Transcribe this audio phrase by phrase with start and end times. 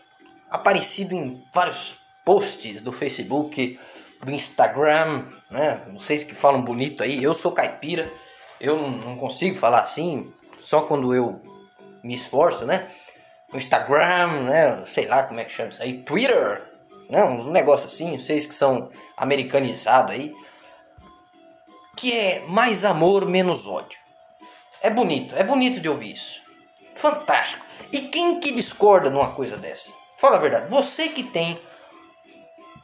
[0.50, 3.78] aparecido em vários posts do Facebook,
[4.22, 5.82] do Instagram, né?
[5.94, 8.10] Vocês que falam bonito aí, eu sou caipira,
[8.58, 11.40] eu não consigo falar assim, só quando eu
[12.02, 12.88] me esforço, né?
[13.56, 14.84] Instagram, né?
[14.86, 16.62] Sei lá como é que chama isso aí, Twitter,
[17.08, 17.24] né?
[17.24, 20.34] Uns negócios assim, vocês que são americanizados aí,
[21.96, 23.98] que é mais amor, menos ódio.
[24.82, 26.42] É bonito, é bonito de ouvir isso.
[26.94, 27.64] Fantástico.
[27.92, 29.92] E quem que discorda numa coisa dessa?
[30.16, 30.70] Fala a verdade.
[30.70, 31.58] Você que tem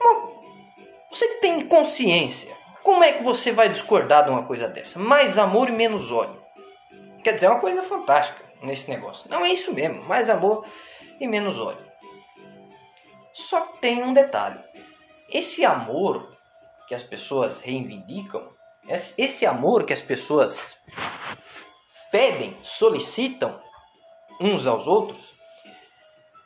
[0.01, 0.31] uma...
[1.11, 2.55] você que tem consciência.
[2.83, 4.99] Como é que você vai discordar de uma coisa dessa?
[4.99, 6.41] Mais amor e menos ódio.
[7.23, 9.31] Quer dizer, é uma coisa fantástica nesse negócio.
[9.31, 10.65] Não é isso mesmo, mais amor
[11.19, 11.85] e menos ódio.
[13.33, 14.59] Só tem um detalhe.
[15.33, 16.37] Esse amor
[16.89, 18.49] que as pessoas reivindicam,
[19.17, 20.79] esse amor que as pessoas
[22.11, 23.61] pedem, solicitam
[24.41, 25.33] uns aos outros,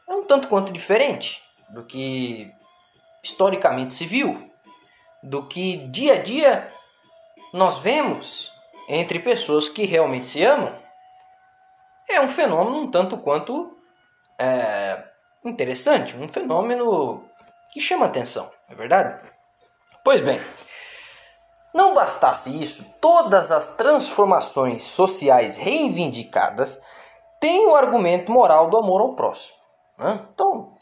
[0.06, 2.52] é um tanto quanto diferente do que
[3.22, 4.50] historicamente se viu,
[5.22, 6.70] do que dia a dia
[7.52, 8.52] nós vemos
[8.88, 10.83] entre pessoas que realmente se amam
[12.08, 13.76] é um fenômeno um tanto quanto
[14.38, 15.02] é,
[15.44, 17.24] interessante, um fenômeno
[17.72, 19.20] que chama atenção, é verdade?
[20.04, 20.40] Pois bem,
[21.74, 26.80] não bastasse isso, todas as transformações sociais reivindicadas
[27.40, 29.56] têm o argumento moral do amor ao próximo.
[29.98, 30.24] Né?
[30.32, 30.76] Então,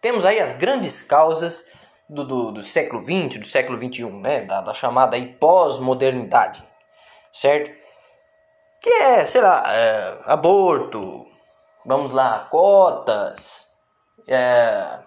[0.00, 1.66] temos aí as grandes causas
[2.08, 4.40] do, do, do século XX, do século XXI, né?
[4.42, 6.66] da, da chamada pós-modernidade,
[7.32, 7.81] certo?
[8.82, 11.26] Que é, sei lá, é, aborto,
[11.86, 13.68] vamos lá, cotas,
[14.26, 14.98] é,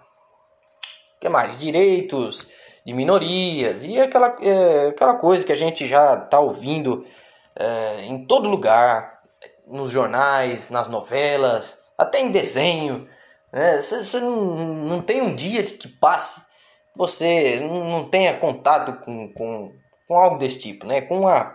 [1.20, 1.58] que mais?
[1.58, 2.48] Direitos
[2.84, 7.06] de minorias e aquela, é, aquela coisa que a gente já está ouvindo
[7.54, 9.20] é, em todo lugar,
[9.66, 13.08] nos jornais, nas novelas, até em desenho.
[13.80, 14.26] Você né?
[14.26, 16.46] não, não tem um dia que passe
[16.96, 19.72] você não tenha contato com, com,
[20.08, 21.02] com algo desse tipo, né?
[21.02, 21.54] com a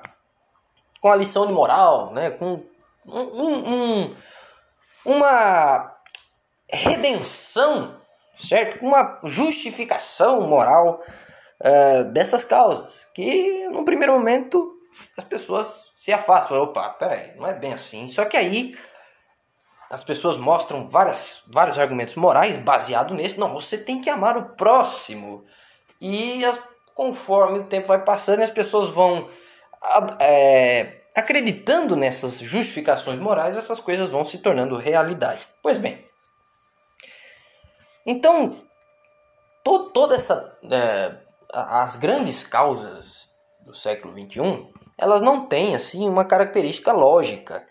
[1.01, 2.29] com a lição de moral, né?
[2.29, 2.63] com
[3.05, 4.15] um, um,
[5.03, 5.97] uma
[6.69, 7.99] redenção,
[8.37, 8.85] certo?
[8.85, 11.01] Uma justificação moral
[11.59, 14.77] uh, dessas causas, que no primeiro momento
[15.17, 16.61] as pessoas se afastam.
[16.61, 18.07] Opa, peraí, não é bem assim.
[18.07, 18.77] Só que aí
[19.89, 23.39] as pessoas mostram várias, vários argumentos morais baseados nesse.
[23.39, 25.43] Não, você tem que amar o próximo.
[25.99, 26.59] E as,
[26.93, 29.27] conforme o tempo vai passando, as pessoas vão
[30.19, 35.47] é, acreditando nessas justificações morais, essas coisas vão se tornando realidade.
[35.61, 36.03] Pois bem,
[38.05, 38.61] então
[39.63, 41.15] to, toda essa é,
[41.51, 43.29] as grandes causas
[43.61, 47.65] do século 21 elas não têm assim uma característica lógica,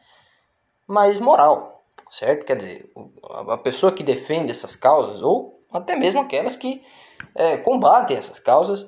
[0.86, 2.44] mas moral, certo?
[2.44, 2.92] Quer dizer,
[3.48, 6.84] a pessoa que defende essas causas ou até mesmo aquelas que
[7.34, 8.86] é, combatem essas causas,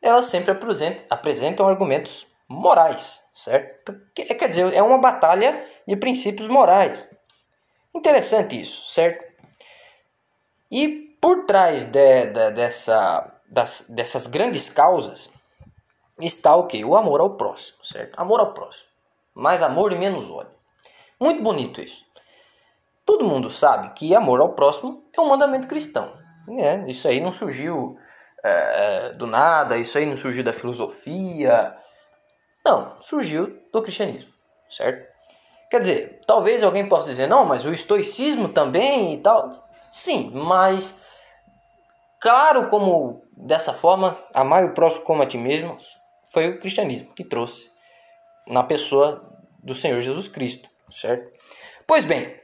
[0.00, 3.98] elas sempre apresentam, apresentam argumentos morais, certo?
[4.14, 7.08] Quer dizer, é uma batalha de princípios morais.
[7.94, 9.24] Interessante isso, certo?
[10.70, 15.30] E por trás de, de, dessa, das, dessas grandes causas
[16.20, 16.84] está o que?
[16.84, 18.18] O amor ao próximo, certo?
[18.20, 18.88] Amor ao próximo.
[19.34, 20.54] Mais amor e menos ódio.
[21.18, 22.04] Muito bonito isso.
[23.04, 26.16] Todo mundo sabe que amor ao próximo é um mandamento cristão.
[26.46, 26.84] Né?
[26.88, 27.98] Isso aí não surgiu
[28.44, 31.76] é, do nada, isso aí não surgiu da filosofia.
[32.64, 34.32] Não, surgiu do cristianismo,
[34.68, 35.08] certo?
[35.70, 39.50] Quer dizer, talvez alguém possa dizer, não, mas o estoicismo também e tal.
[39.92, 41.00] Sim, mas
[42.20, 45.76] claro como dessa forma, amar o próximo como a ti mesmo,
[46.32, 47.70] foi o cristianismo que trouxe
[48.46, 49.24] na pessoa
[49.62, 51.38] do Senhor Jesus Cristo, certo?
[51.86, 52.38] Pois bem,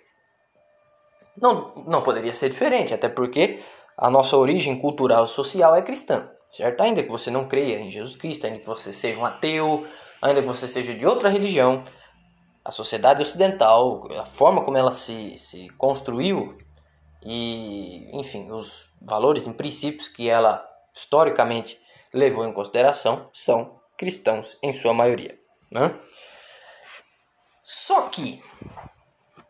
[1.41, 3.61] não, não poderia ser diferente, até porque
[3.97, 6.81] a nossa origem cultural e social é cristã, certo?
[6.83, 9.87] Ainda que você não creia em Jesus Cristo, ainda que você seja um ateu,
[10.27, 11.83] ainda que você seja de outra religião,
[12.65, 16.59] a sociedade ocidental, a forma como ela se, se construiu
[17.23, 21.81] e, enfim, os valores e princípios que ela historicamente
[22.13, 25.39] levou em consideração são cristãos em sua maioria.
[25.73, 25.95] Né?
[27.63, 28.43] Só que,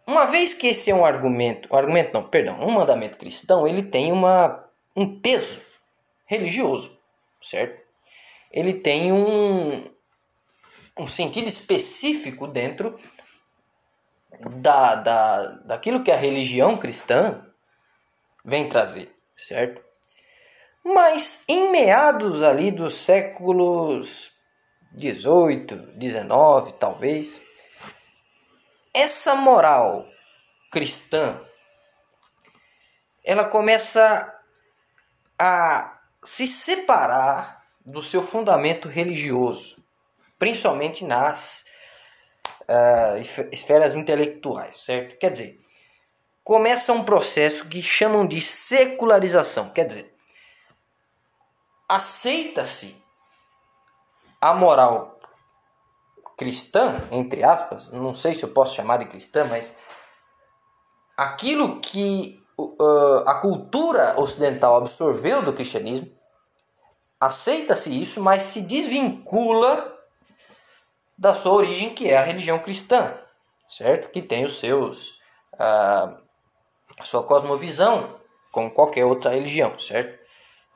[0.06, 3.82] uma vez que esse é um argumento, um argumento não, perdão, um mandamento cristão, ele
[3.82, 4.64] tem uma,
[4.94, 5.60] um peso
[6.26, 6.98] religioso,
[7.40, 7.84] certo?
[8.52, 9.84] Ele tem um,
[10.98, 12.94] um sentido específico dentro
[14.56, 17.44] da, da, daquilo que a religião cristã
[18.44, 19.82] vem trazer, certo?
[20.82, 24.32] Mas em meados ali dos séculos
[24.92, 27.40] 18, 19, talvez,
[28.94, 30.06] essa moral
[30.70, 31.40] cristã
[33.24, 34.32] ela começa
[35.36, 39.85] a se separar do seu fundamento religioso
[40.38, 41.64] principalmente nas
[42.62, 45.18] uh, esferas intelectuais, certo?
[45.18, 45.58] Quer dizer,
[46.44, 50.14] começa um processo que chamam de secularização, quer dizer,
[51.88, 52.96] aceita-se
[54.40, 55.18] a moral
[56.36, 59.76] cristã, entre aspas, não sei se eu posso chamar de cristã, mas
[61.16, 66.14] aquilo que uh, a cultura ocidental absorveu do cristianismo,
[67.18, 69.95] aceita-se isso, mas se desvincula
[71.18, 73.18] da sua origem, que é a religião cristã,
[73.68, 74.10] certo?
[74.10, 75.20] Que tem os seus
[75.58, 76.18] a,
[77.04, 78.20] sua cosmovisão,
[78.50, 80.18] como qualquer outra religião, certo?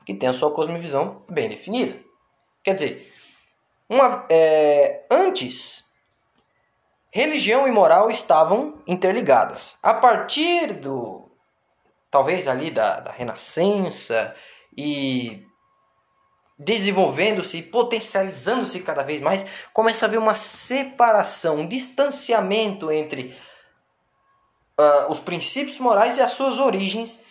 [0.05, 1.99] Que tem a sua cosmovisão bem definida.
[2.63, 3.13] Quer dizer,
[3.89, 5.83] uma, é, antes,
[7.11, 9.77] religião e moral estavam interligadas.
[9.83, 11.31] A partir do,
[12.09, 14.35] talvez ali da, da Renascença
[14.77, 15.45] e
[16.63, 23.35] desenvolvendo-se, potencializando-se cada vez mais, começa a haver uma separação, um distanciamento entre
[24.79, 27.23] uh, os princípios morais e as suas origens,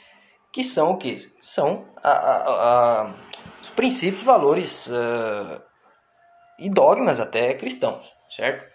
[0.53, 1.33] que são o que?
[1.41, 3.15] São a, a, a,
[3.63, 5.63] os princípios, valores uh,
[6.59, 8.69] e dogmas até cristãos, certo?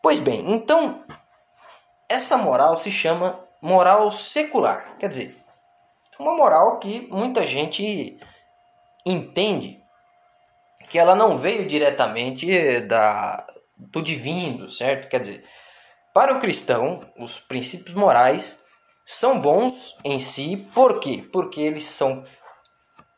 [0.00, 1.04] Pois bem, então
[2.08, 5.36] essa moral se chama moral secular, quer dizer,
[6.18, 8.18] uma moral que muita gente
[9.04, 9.80] entende
[10.88, 13.46] que ela não veio diretamente da,
[13.76, 15.08] do divino, certo?
[15.08, 15.44] Quer dizer,
[16.12, 18.58] para o cristão, os princípios morais
[19.06, 21.24] são bons em si, por quê?
[21.32, 22.22] Porque eles são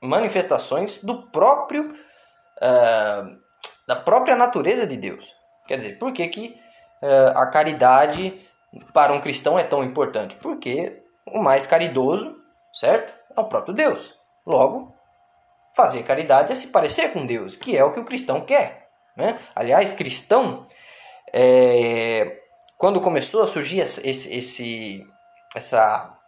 [0.00, 3.42] manifestações do próprio uh,
[3.86, 5.34] da própria natureza de Deus.
[5.66, 6.56] Quer dizer, por que, que
[7.02, 8.40] uh, a caridade
[8.92, 10.36] para um cristão é tão importante?
[10.36, 12.36] Porque o mais caridoso,
[12.72, 13.12] certo?
[13.36, 14.14] É o próprio Deus.
[14.46, 14.94] Logo,
[15.74, 18.90] Fazer caridade é se parecer com Deus, que é o que o cristão quer.
[19.16, 19.38] Né?
[19.54, 20.64] Aliás, cristão,
[21.32, 22.40] é,
[22.76, 25.06] quando começou a surgir esse, esse,
[25.54, 26.18] essa,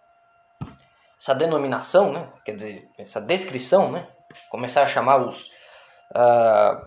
[1.20, 2.28] essa denominação, né?
[2.44, 4.08] quer dizer, essa descrição, né?
[4.50, 5.48] começar a chamar os,
[6.16, 6.86] uh,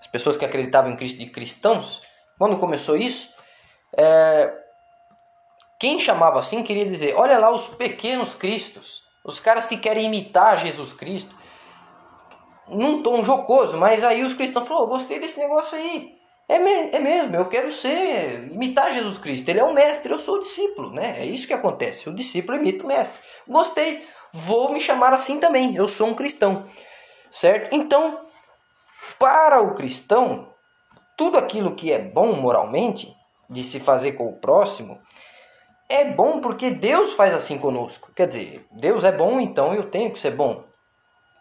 [0.00, 2.02] as pessoas que acreditavam em Cristo de cristãos,
[2.38, 3.34] quando começou isso,
[3.96, 4.52] é,
[5.78, 10.58] quem chamava assim queria dizer: olha lá os pequenos cristos, os caras que querem imitar
[10.58, 11.36] Jesus Cristo,
[12.68, 16.14] num tom jocoso, mas aí os cristãos falaram, gostei desse negócio aí.
[16.46, 19.48] É, me é mesmo, eu quero ser, imitar Jesus Cristo.
[19.48, 21.14] Ele é o mestre, eu sou o discípulo, né?
[21.18, 22.08] É isso que acontece.
[22.08, 23.18] O discípulo imita o mestre.
[23.48, 25.74] Gostei, vou me chamar assim também.
[25.74, 26.62] Eu sou um cristão,
[27.30, 27.74] certo?
[27.74, 28.20] Então,
[29.18, 30.52] para o cristão,
[31.16, 33.14] tudo aquilo que é bom moralmente,
[33.48, 34.98] de se fazer com o próximo,
[35.88, 38.12] é bom porque Deus faz assim conosco.
[38.14, 40.64] Quer dizer, Deus é bom, então eu tenho que ser bom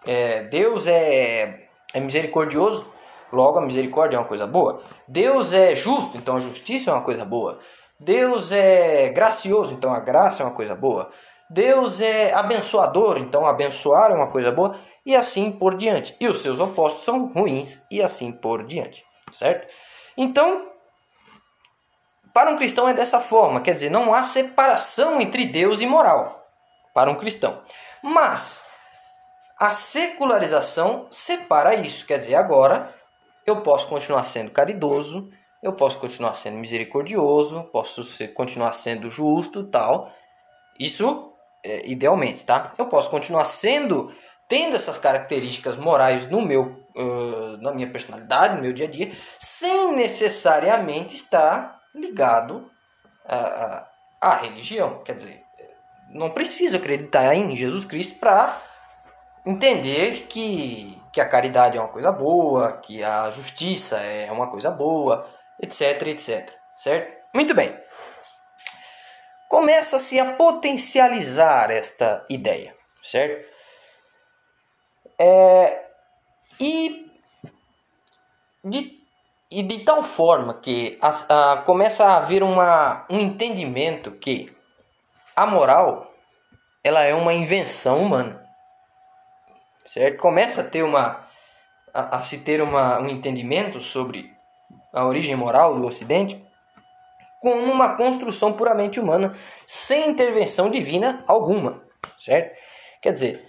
[0.05, 2.91] é, Deus é, é misericordioso,
[3.31, 4.81] logo a misericórdia é uma coisa boa.
[5.07, 7.59] Deus é justo, então a justiça é uma coisa boa.
[7.99, 11.09] Deus é gracioso, então a graça é uma coisa boa.
[11.49, 16.15] Deus é abençoador, então abençoar é uma coisa boa, e assim por diante.
[16.19, 19.71] E os seus opostos são ruins, e assim por diante, certo?
[20.17, 20.67] Então,
[22.33, 26.43] para um cristão é dessa forma, quer dizer, não há separação entre Deus e moral
[26.93, 27.61] para um cristão.
[28.01, 28.67] Mas
[29.59, 32.93] a secularização separa isso, quer dizer, agora
[33.45, 35.29] eu posso continuar sendo caridoso,
[35.61, 40.11] eu posso continuar sendo misericordioso, posso ser, continuar sendo justo, tal.
[40.79, 41.31] Isso
[41.63, 42.73] é, idealmente, tá?
[42.77, 44.13] Eu posso continuar sendo
[44.47, 49.11] tendo essas características morais no meu uh, na minha personalidade, no meu dia a dia,
[49.39, 52.69] sem necessariamente estar ligado
[53.25, 53.87] à,
[54.21, 55.01] à religião.
[55.03, 55.43] Quer dizer,
[56.09, 58.61] não preciso acreditar em Jesus Cristo para
[59.45, 64.71] entender que, que a caridade é uma coisa boa, que a justiça é uma coisa
[64.71, 65.27] boa,
[65.61, 66.51] etc, etc.
[66.75, 67.15] Certo?
[67.35, 67.77] Muito bem.
[69.49, 73.47] Começa-se a potencializar esta ideia, certo?
[75.19, 75.85] É,
[76.59, 77.11] e
[78.63, 79.03] de
[79.51, 84.51] e de tal forma que a, a, começa a haver uma, um entendimento que
[85.35, 86.11] a moral
[86.83, 88.42] ela é uma invenção humana
[89.93, 90.19] certo?
[90.19, 91.27] Começa a ter uma
[91.93, 94.33] a, a se ter uma, um entendimento sobre
[94.91, 96.43] a origem moral do Ocidente
[97.39, 99.33] como uma construção puramente humana
[99.67, 101.83] sem intervenção divina alguma
[102.17, 102.57] certo?
[103.01, 103.47] Quer dizer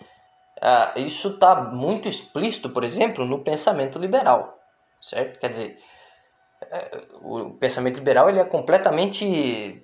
[0.58, 4.58] uh, isso está muito explícito por exemplo no pensamento liberal
[5.00, 5.38] certo?
[5.38, 5.78] Quer dizer
[7.22, 9.82] o pensamento liberal ele é completamente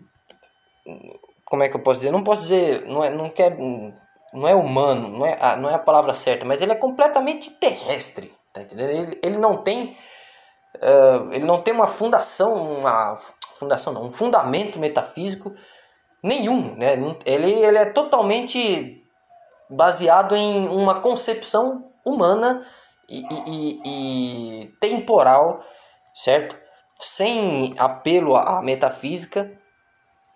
[1.45, 2.11] como é que eu posso dizer?
[2.11, 3.57] Não posso dizer não é não quer
[4.33, 8.33] não é humano não é não é a palavra certa mas ele é completamente terrestre
[8.53, 8.91] tá entendendo?
[8.91, 9.97] Ele, ele não tem
[10.77, 13.17] uh, ele não tem uma fundação uma
[13.55, 15.55] fundação não um fundamento metafísico
[16.23, 16.93] nenhum né?
[17.25, 19.05] Ele ele é totalmente
[19.69, 22.67] baseado em uma concepção humana
[23.09, 25.63] e, e, e temporal
[26.15, 26.57] certo?
[27.01, 29.51] Sem apelo à metafísica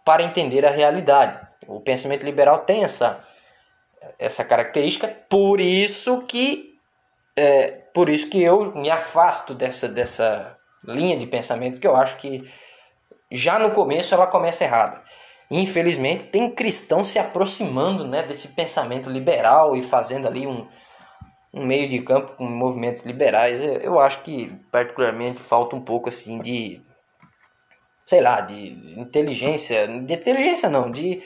[0.04, 1.40] para entender a realidade.
[1.66, 3.18] O pensamento liberal tem essa,
[4.18, 6.74] essa característica, por isso que
[7.36, 12.16] é, por isso que eu me afasto dessa, dessa linha de pensamento que eu acho
[12.18, 12.48] que
[13.30, 15.02] já no começo ela começa errada.
[15.50, 20.66] Infelizmente tem cristãos se aproximando né, desse pensamento liberal e fazendo ali um,
[21.52, 26.38] um meio de campo com movimentos liberais, eu acho que particularmente falta um pouco assim
[26.38, 26.82] de
[28.04, 31.22] sei lá, de inteligência, de inteligência não, de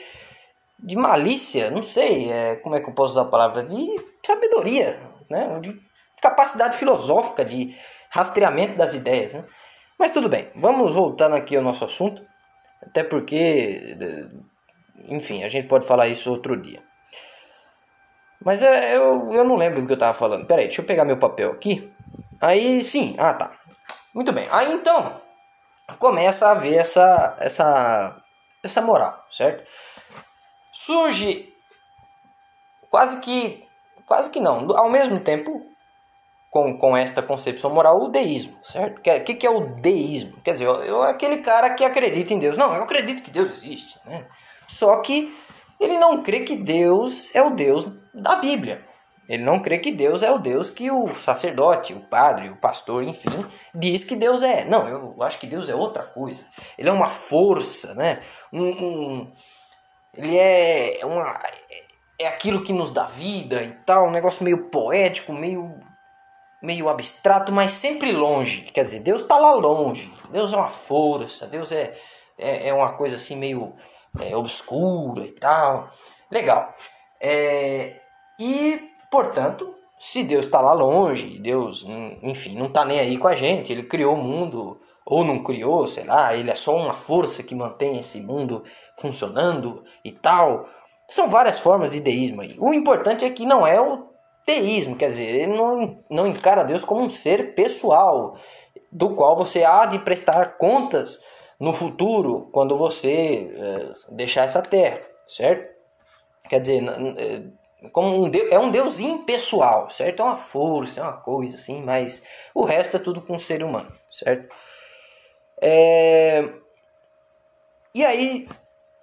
[0.81, 3.95] de malícia, não sei, é, como é que eu posso usar a palavra, de
[4.25, 5.59] sabedoria, né?
[5.59, 5.79] De
[6.21, 7.75] capacidade filosófica, de
[8.09, 9.43] rastreamento das ideias, né?
[9.97, 12.25] Mas tudo bem, vamos voltando aqui ao nosso assunto,
[12.81, 13.97] até porque,
[15.09, 16.81] enfim, a gente pode falar isso outro dia.
[18.43, 20.47] Mas é, eu, eu não lembro do que eu tava falando.
[20.47, 21.91] Pera aí, deixa eu pegar meu papel aqui.
[22.39, 23.51] Aí sim, ah tá.
[24.13, 24.47] Muito bem.
[24.49, 25.21] Aí então
[25.99, 28.21] começa a haver essa essa
[28.63, 29.69] essa moral, certo?
[30.85, 31.53] Surge
[32.89, 33.67] quase que
[34.05, 35.61] quase que não, ao mesmo tempo
[36.49, 38.99] com, com esta concepção moral, o deísmo, certo?
[38.99, 40.39] O que, que, que, é o deísmo?
[40.41, 42.55] Quer dizer, eu, eu, aquele cara que acredita em Deus.
[42.55, 44.25] Não, eu acredito que Deus existe, né?
[44.69, 45.35] Só que
[45.81, 48.81] ele não crê que Deus é o Deus da Bíblia.
[49.27, 53.03] Ele não crê que Deus é o Deus que o sacerdote, o padre, o pastor,
[53.03, 53.45] enfim,
[53.75, 54.63] diz que Deus é.
[54.63, 56.45] Não, eu acho que Deus é outra coisa.
[56.77, 58.21] Ele é uma força, né?
[58.51, 59.31] Um, um,
[60.15, 61.33] ele é uma
[62.19, 65.79] é aquilo que nos dá vida e tal, um negócio meio poético, meio
[66.61, 68.63] meio abstrato, mas sempre longe.
[68.73, 70.11] Quer dizer, Deus está lá longe.
[70.29, 71.47] Deus é uma força.
[71.47, 71.93] Deus é
[72.39, 73.73] é, é uma coisa assim meio
[74.19, 75.89] é, obscura e tal.
[76.31, 76.73] Legal.
[77.21, 77.99] É,
[78.39, 81.85] e, portanto, se Deus está lá longe, Deus,
[82.23, 85.87] enfim, não está nem aí com a gente, ele criou o mundo ou não criou,
[85.87, 88.63] sei lá, ele é só uma força que mantém esse mundo
[88.95, 90.67] funcionando e tal.
[91.07, 92.55] São várias formas de deísmo aí.
[92.59, 94.07] O importante é que não é o
[94.45, 98.35] teísmo, quer dizer, ele não, não encara Deus como um ser pessoal,
[98.91, 101.19] do qual você há de prestar contas
[101.59, 105.73] no futuro, quando você é, deixar essa terra, certo?
[106.47, 106.83] Quer dizer,
[107.17, 110.21] é, como um Deus, é um Deus impessoal, certo?
[110.21, 112.21] É uma força, é uma coisa assim, mas
[112.53, 114.53] o resto é tudo com o ser humano, certo?
[115.61, 116.49] É...
[117.93, 118.47] E aí,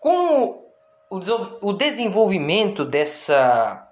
[0.01, 0.65] com
[1.11, 3.89] o desenvolvimento dessa,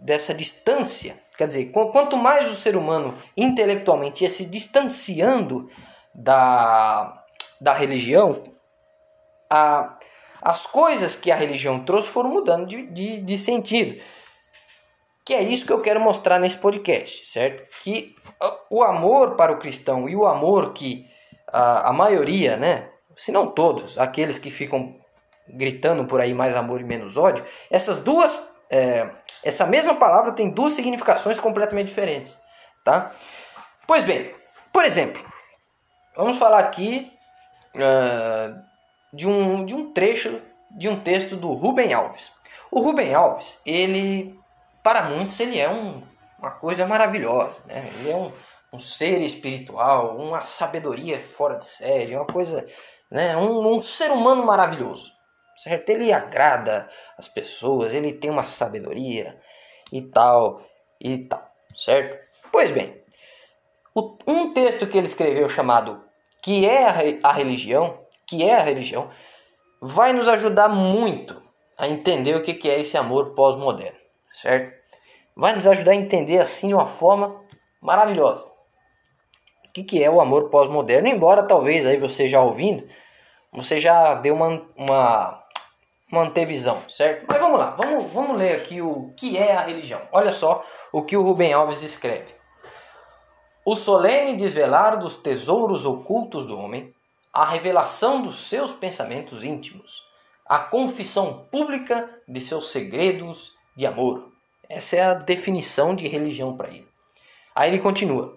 [0.00, 5.70] dessa distância, quer dizer, quanto mais o ser humano intelectualmente ia se distanciando
[6.14, 7.24] da,
[7.60, 8.42] da religião,
[9.50, 9.98] a,
[10.40, 14.00] as coisas que a religião trouxe foram mudando de, de, de sentido.
[15.24, 17.64] Que é isso que eu quero mostrar nesse podcast, certo?
[17.82, 18.14] Que
[18.70, 21.10] o amor para o cristão e o amor que
[21.56, 22.90] a, a maioria, né?
[23.16, 24.94] Se não todos, aqueles que ficam
[25.48, 29.08] gritando por aí mais amor e menos ódio, essas duas, é,
[29.42, 32.38] essa mesma palavra tem duas significações completamente diferentes,
[32.84, 33.10] tá?
[33.86, 34.34] Pois bem,
[34.72, 35.24] por exemplo,
[36.14, 37.10] vamos falar aqui
[37.74, 38.60] uh,
[39.12, 42.32] de, um, de um trecho de um texto do Rubem Alves.
[42.70, 44.38] O Rubem Alves, ele,
[44.82, 46.02] para muitos, ele é um,
[46.38, 47.88] uma coisa maravilhosa, né?
[47.94, 48.32] Ele é um,
[48.76, 52.64] um ser espiritual, uma sabedoria fora de série, uma coisa,
[53.10, 53.36] né?
[53.36, 55.16] Um, um ser humano maravilhoso
[55.56, 55.88] certo?
[55.88, 59.40] Ele agrada as pessoas, ele tem uma sabedoria
[59.92, 60.62] e tal,
[61.00, 61.42] e tal,
[61.74, 62.18] certo?
[62.52, 63.02] Pois bem,
[64.26, 66.04] um texto que ele escreveu chamado
[66.42, 66.86] Que é
[67.22, 69.10] a religião, que é a religião,
[69.80, 71.42] vai nos ajudar muito
[71.78, 73.98] a entender o que é esse amor pós-moderno,
[74.32, 74.76] certo?
[75.34, 77.42] Vai nos ajudar a entender assim de uma forma
[77.80, 78.46] maravilhosa.
[79.80, 81.08] O que é o amor pós-moderno?
[81.08, 82.86] Embora talvez aí você já ouvindo,
[83.52, 85.42] você já deu uma, uma
[86.10, 87.24] manter visão, certo?
[87.28, 90.00] Mas vamos lá, vamos, vamos ler aqui o que é a religião.
[90.12, 92.34] Olha só o que o Rubem Alves escreve.
[93.64, 96.94] O solene desvelar dos tesouros ocultos do homem,
[97.32, 100.04] a revelação dos seus pensamentos íntimos,
[100.46, 104.30] a confissão pública de seus segredos de amor.
[104.68, 106.88] Essa é a definição de religião para ele.
[107.54, 108.34] Aí ele continua.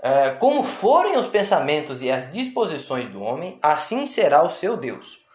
[0.00, 5.28] É, como forem os pensamentos e as disposições do homem, assim será o seu Deus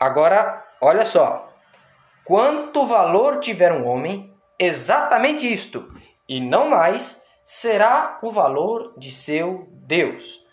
[0.00, 1.52] Agora, olha só.
[2.24, 5.92] Quanto valor tiver um homem, exatamente isto,
[6.28, 10.46] e não mais, será o valor de seu Deus.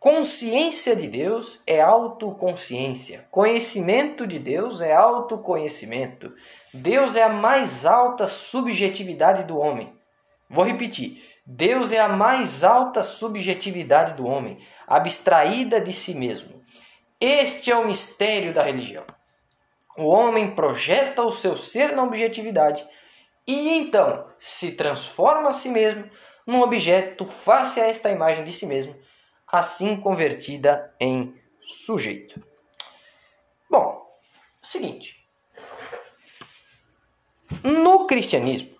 [0.00, 3.26] Consciência de Deus é autoconsciência.
[3.30, 6.32] Conhecimento de Deus é autoconhecimento.
[6.72, 9.92] Deus é a mais alta subjetividade do homem.
[10.48, 11.27] Vou repetir.
[11.50, 16.60] Deus é a mais alta subjetividade do homem, abstraída de si mesmo.
[17.18, 19.06] Este é o mistério da religião.
[19.96, 22.86] O homem projeta o seu ser na objetividade
[23.46, 26.10] e então se transforma a si mesmo
[26.46, 28.94] num objeto face a esta imagem de si mesmo,
[29.50, 32.44] assim convertida em sujeito.
[33.70, 34.06] Bom,
[34.60, 35.26] seguinte.
[37.64, 38.76] No cristianismo,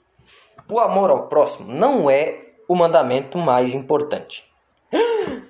[0.68, 4.44] o amor ao próximo não é o mandamento mais importante.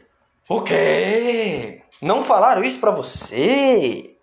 [0.50, 1.82] O quê?
[2.00, 4.16] Não falaram isso para você?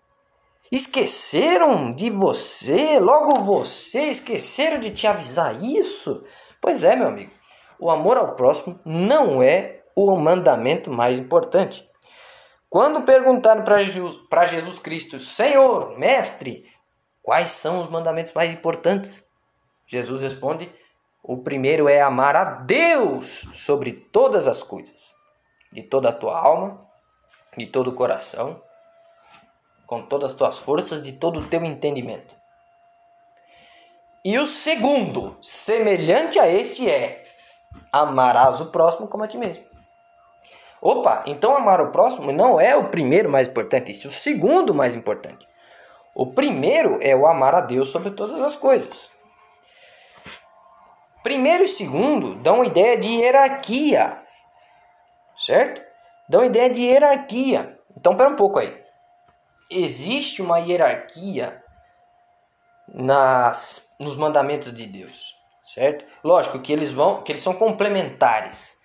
[0.72, 3.00] Esqueceram de você?
[3.00, 6.24] Logo você esqueceram de te avisar isso?
[6.60, 7.30] Pois é, meu amigo.
[7.78, 11.88] O amor ao próximo não é o mandamento mais importante.
[12.68, 16.66] Quando perguntaram para Jesus, Jesus Cristo, Senhor, Mestre,
[17.22, 19.24] quais são os mandamentos mais importantes?
[19.86, 20.72] Jesus responde:
[21.28, 25.16] o primeiro é amar a Deus sobre todas as coisas,
[25.72, 26.86] de toda a tua alma,
[27.58, 28.62] de todo o coração,
[29.88, 32.36] com todas as tuas forças, de todo o teu entendimento.
[34.24, 37.24] E o segundo, semelhante a este, é:
[37.92, 39.66] amarás o próximo como a ti mesmo.
[40.80, 44.76] Opa, então amar o próximo não é o primeiro mais importante, isso é o segundo
[44.76, 45.48] mais importante.
[46.14, 49.15] O primeiro é o amar a Deus sobre todas as coisas.
[51.26, 54.14] Primeiro e segundo dão ideia de hierarquia,
[55.36, 55.82] certo?
[56.30, 57.80] dão ideia de hierarquia.
[57.98, 58.80] Então, pera um pouco aí.
[59.72, 61.64] Existe uma hierarquia
[62.88, 65.34] nas, nos mandamentos de Deus,
[65.66, 66.06] certo?
[66.24, 68.76] Lógico que eles vão, que eles são complementares.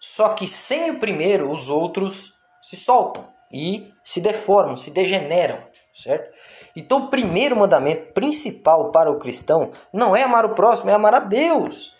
[0.00, 6.28] Só que sem o primeiro, os outros se soltam e se deformam, se degeneram, certo?
[6.76, 11.14] Então, o primeiro mandamento principal para o cristão não é amar o próximo, é amar
[11.14, 11.94] a Deus.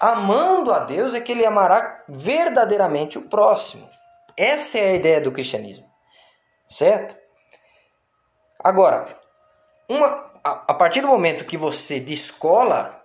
[0.00, 3.88] Amando a Deus é que ele amará verdadeiramente o próximo.
[4.36, 5.86] Essa é a ideia do cristianismo.
[6.68, 7.16] Certo?
[8.62, 9.06] Agora,
[9.88, 10.06] uma,
[10.44, 13.02] a, a partir do momento que você descola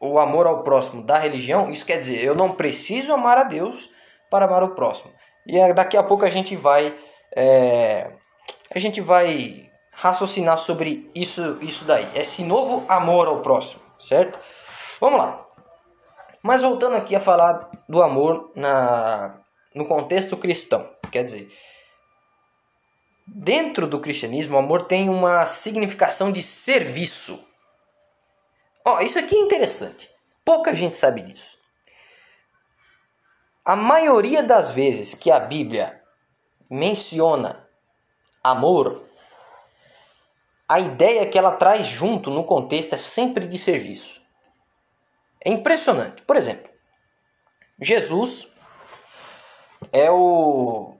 [0.00, 3.90] o amor ao próximo da religião, isso quer dizer, eu não preciso amar a Deus
[4.30, 5.12] para amar o próximo.
[5.46, 6.96] E daqui a pouco a gente vai
[7.36, 8.10] é,
[8.74, 9.63] a gente vai
[9.94, 14.38] raciocinar sobre isso, isso daí, esse novo amor ao próximo, certo?
[15.00, 15.44] Vamos lá.
[16.42, 19.40] Mas voltando aqui a falar do amor na
[19.74, 20.88] no contexto cristão.
[21.10, 21.52] Quer dizer,
[23.26, 27.44] dentro do cristianismo, o amor tem uma significação de serviço.
[28.84, 30.10] Ó, oh, isso aqui é interessante.
[30.44, 31.58] Pouca gente sabe disso.
[33.64, 36.02] A maioria das vezes que a Bíblia
[36.70, 37.66] menciona
[38.42, 39.02] amor,
[40.68, 44.22] a ideia que ela traz junto no contexto é sempre de serviço.
[45.44, 46.22] É impressionante.
[46.22, 46.70] Por exemplo,
[47.80, 48.52] Jesus
[49.92, 50.96] é o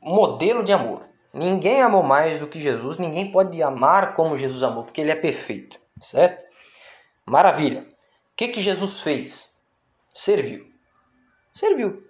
[0.00, 1.08] modelo de amor.
[1.32, 5.16] Ninguém amou mais do que Jesus, ninguém pode amar como Jesus amou, porque ele é
[5.16, 6.44] perfeito, certo?
[7.24, 7.80] Maravilha.
[7.80, 9.50] O que, que Jesus fez?
[10.14, 10.70] Serviu.
[11.54, 12.06] Serviu.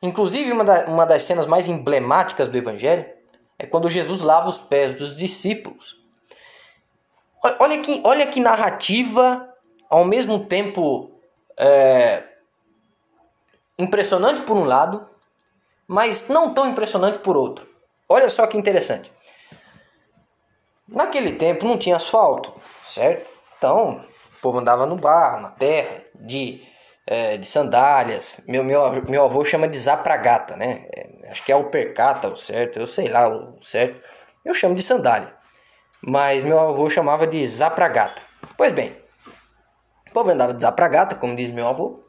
[0.00, 3.06] Inclusive, uma, da, uma das cenas mais emblemáticas do Evangelho
[3.58, 5.96] é quando Jesus lava os pés dos discípulos.
[7.58, 9.48] Olha que, olha que narrativa,
[9.90, 11.10] ao mesmo tempo
[11.58, 12.22] é,
[13.78, 15.06] impressionante por um lado,
[15.86, 17.68] mas não tão impressionante por outro.
[18.08, 19.12] Olha só que interessante.
[20.88, 22.52] Naquele tempo não tinha asfalto,
[22.86, 23.28] certo?
[23.56, 24.00] Então
[24.36, 26.62] o povo andava no barro, na terra, de
[27.06, 28.40] é, de sandálias.
[28.46, 30.86] Meu, meu, meu avô chama de zapragata, né?
[31.28, 34.00] Acho que é o percata, o certo, eu sei lá o certo.
[34.44, 35.34] Eu chamo de sandália.
[36.06, 38.22] Mas meu avô chamava de zapragata.
[38.56, 38.96] Pois bem,
[40.08, 42.04] o povo andava de zapragata, como diz meu avô,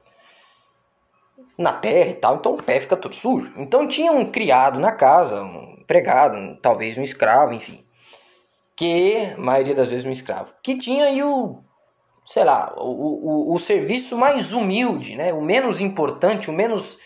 [1.57, 3.53] na terra e tal, então o pé fica todo sujo.
[3.57, 7.85] Então tinha um criado na casa, um empregado, um, talvez um escravo, enfim.
[8.75, 11.63] Que, maioria das vezes um escravo, que tinha aí o
[12.25, 15.31] sei lá, o, o, o serviço mais humilde, né?
[15.31, 16.97] o menos importante, o menos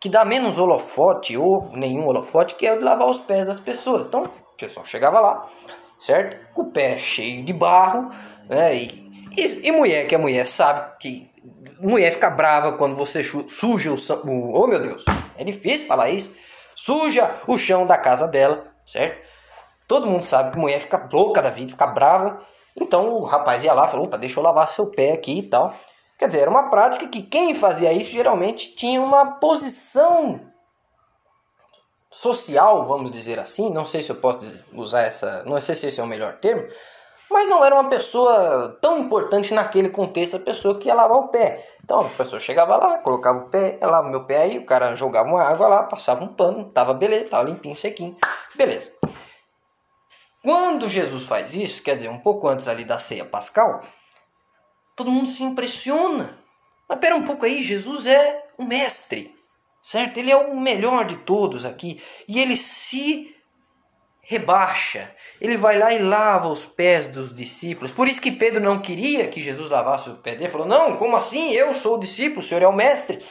[0.00, 3.60] que dá menos holofote ou nenhum holofote, que é o de lavar os pés das
[3.60, 4.04] pessoas.
[4.04, 5.48] Então, o pessoal chegava lá,
[5.98, 6.36] certo?
[6.54, 8.10] Com o pé cheio de barro,
[8.48, 8.74] né?
[8.74, 11.30] E, e, e mulher, que a mulher sabe que
[11.80, 13.94] mulher fica brava quando você suja o,
[14.28, 15.04] o oh meu Deus,
[15.36, 16.32] é difícil falar isso.
[16.74, 19.26] Suja o chão da casa dela, certo?
[19.88, 22.44] Todo mundo sabe que mulher fica louca da vida, fica brava
[22.76, 25.42] então o rapaz ia lá e falou: opa, deixa eu lavar seu pé aqui e
[25.42, 25.74] tal.
[26.18, 30.40] Quer dizer, era uma prática que quem fazia isso geralmente tinha uma posição
[32.10, 33.70] social, vamos dizer assim.
[33.70, 34.38] Não sei se eu posso
[34.72, 35.42] usar essa.
[35.44, 36.66] Não sei se esse é o melhor termo.
[37.30, 41.28] Mas não era uma pessoa tão importante naquele contexto, a pessoa que ia lavar o
[41.28, 41.68] pé.
[41.84, 44.94] Então a pessoa chegava lá, colocava o pé, lava o meu pé aí, o cara
[44.94, 48.16] jogava uma água lá, passava um pano, tava beleza, tava limpinho, sequinho,
[48.54, 48.92] beleza.
[50.40, 53.80] Quando Jesus faz isso, quer dizer, um pouco antes ali da ceia pascal,
[54.96, 56.38] todo mundo se impressiona.
[56.88, 59.34] Mas pera um pouco aí, Jesus é o mestre,
[59.80, 60.18] certo?
[60.18, 63.34] Ele é o melhor de todos aqui e ele se
[64.22, 65.14] rebaixa.
[65.40, 67.90] Ele vai lá e lava os pés dos discípulos.
[67.90, 70.50] Por isso que Pedro não queria que Jesus lavasse o pé dele.
[70.50, 71.52] Falou: Não, como assim?
[71.52, 73.22] Eu sou o discípulo, o senhor é o mestre.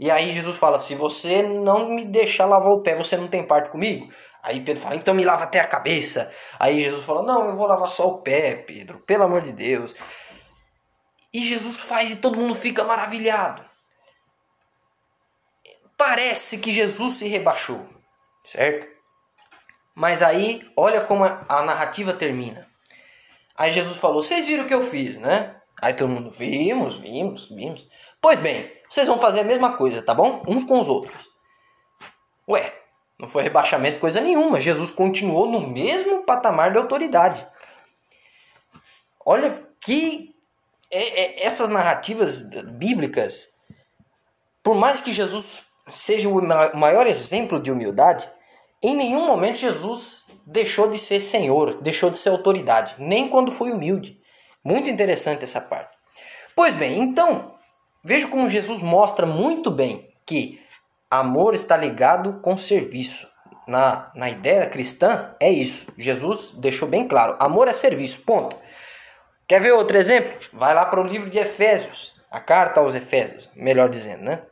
[0.00, 3.46] E aí Jesus fala: Se você não me deixar lavar o pé, você não tem
[3.46, 4.08] parte comigo.
[4.42, 6.28] Aí Pedro fala, então me lava até a cabeça.
[6.58, 9.94] Aí Jesus fala, não, eu vou lavar só o pé, Pedro, pelo amor de Deus.
[11.32, 13.64] E Jesus faz e todo mundo fica maravilhado.
[15.96, 17.88] Parece que Jesus se rebaixou,
[18.44, 18.86] certo?
[19.94, 22.66] Mas aí, olha como a narrativa termina.
[23.56, 25.56] Aí Jesus falou: Vocês viram o que eu fiz, né?
[25.80, 27.88] Aí todo mundo: Vimos, vimos, vimos.
[28.20, 30.42] Pois bem, vocês vão fazer a mesma coisa, tá bom?
[30.46, 31.30] Uns com os outros.
[32.48, 32.74] Ué,
[33.18, 34.60] não foi rebaixamento coisa nenhuma.
[34.60, 37.46] Jesus continuou no mesmo patamar de autoridade.
[39.24, 40.31] Olha que
[40.92, 43.48] é, é, essas narrativas bíblicas,
[44.62, 48.30] por mais que Jesus seja o maior exemplo de humildade,
[48.82, 53.72] em nenhum momento Jesus deixou de ser Senhor, deixou de ser autoridade, nem quando foi
[53.72, 54.20] humilde.
[54.64, 55.96] Muito interessante essa parte.
[56.54, 57.54] Pois bem, então,
[58.04, 60.62] veja como Jesus mostra muito bem que
[61.12, 63.28] Amor está ligado com serviço.
[63.68, 65.92] Na, na ideia cristã, é isso.
[65.98, 68.56] Jesus deixou bem claro: amor é serviço, ponto.
[69.52, 70.32] Quer ver outro exemplo?
[70.50, 74.44] Vai lá para o livro de Efésios, a carta aos Efésios, melhor dizendo, né?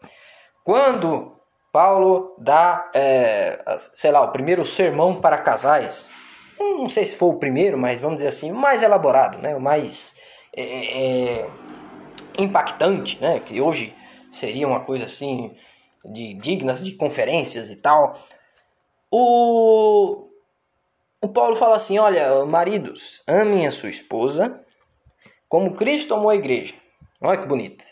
[0.63, 1.41] Quando
[1.73, 6.11] Paulo dá, é, sei lá, o primeiro sermão para casais,
[6.59, 9.57] não sei se foi o primeiro, mas vamos dizer assim, o mais elaborado, né?
[9.57, 10.17] o mais
[10.55, 11.49] é, é, é
[12.39, 13.41] impactante, né?
[13.41, 13.97] que hoje
[14.31, 15.57] seria uma coisa assim
[16.05, 18.13] de dignas de conferências e tal.
[19.11, 20.29] O,
[21.23, 24.63] o Paulo fala assim: olha, maridos, amem a sua esposa
[25.51, 26.75] como Cristo amou a igreja.
[27.21, 27.85] Olha que bonito.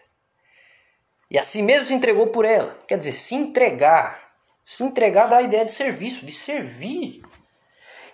[1.29, 2.79] E assim mesmo se entregou por ela.
[2.87, 4.31] Quer dizer, se entregar.
[4.65, 7.21] Se entregar dá a ideia de serviço, de servir.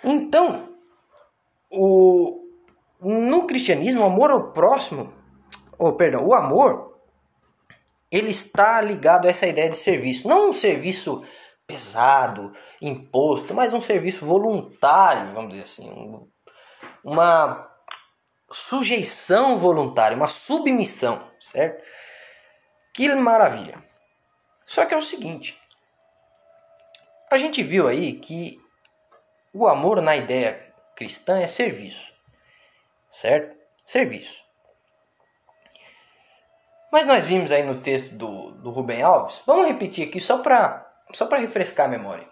[0.02, 0.74] Então,
[1.70, 2.40] o,
[2.98, 5.12] no cristianismo, o amor ao próximo,
[5.78, 6.98] ou perdão, o amor
[8.10, 10.26] ele está ligado a essa ideia de serviço.
[10.26, 11.22] Não um serviço
[11.66, 16.10] pesado, imposto, mas um serviço voluntário, vamos dizer assim.
[17.04, 17.73] uma
[18.54, 21.84] sujeição voluntária, uma submissão, certo?
[22.92, 23.82] Que maravilha.
[24.64, 25.60] Só que é o seguinte:
[27.30, 28.60] a gente viu aí que
[29.52, 30.60] o amor na ideia
[30.94, 32.14] cristã é serviço,
[33.10, 33.56] certo?
[33.84, 34.44] Serviço.
[36.92, 40.88] Mas nós vimos aí no texto do, do Rubem Alves, vamos repetir aqui só para
[41.12, 42.28] só refrescar a memória.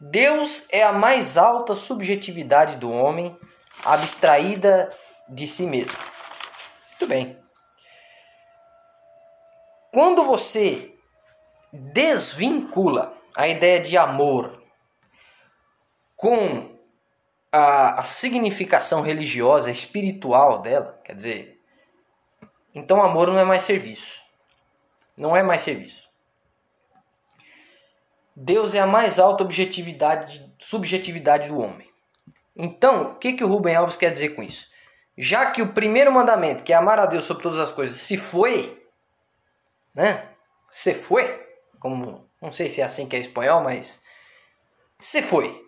[0.00, 3.38] Deus é a mais alta subjetividade do homem,
[3.84, 4.90] abstraída
[5.30, 5.98] de si mesmo.
[6.90, 7.38] Muito bem.
[9.92, 10.94] Quando você
[11.72, 14.62] desvincula a ideia de amor
[16.16, 16.78] com
[17.50, 21.60] a, a significação religiosa, espiritual dela, quer dizer,
[22.74, 24.22] então amor não é mais serviço.
[25.16, 26.08] Não é mais serviço.
[28.34, 31.90] Deus é a mais alta objetividade, subjetividade do homem.
[32.56, 34.69] Então, o que, que o Rubem Alves quer dizer com isso?
[35.22, 38.16] Já que o primeiro mandamento, que é amar a Deus sobre todas as coisas, se
[38.16, 38.82] foi,
[39.94, 40.26] né?
[40.70, 41.46] Se foi,
[41.78, 44.00] como não sei se é assim que é espanhol, mas
[44.98, 45.62] se foi.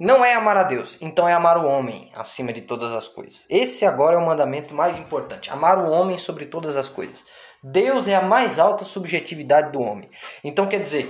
[0.00, 3.46] Não é amar a Deus, então é amar o homem acima de todas as coisas.
[3.48, 7.24] Esse agora é o mandamento mais importante: amar o homem sobre todas as coisas.
[7.62, 10.10] Deus é a mais alta subjetividade do homem.
[10.42, 11.08] Então quer dizer,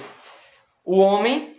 [0.85, 1.57] o homem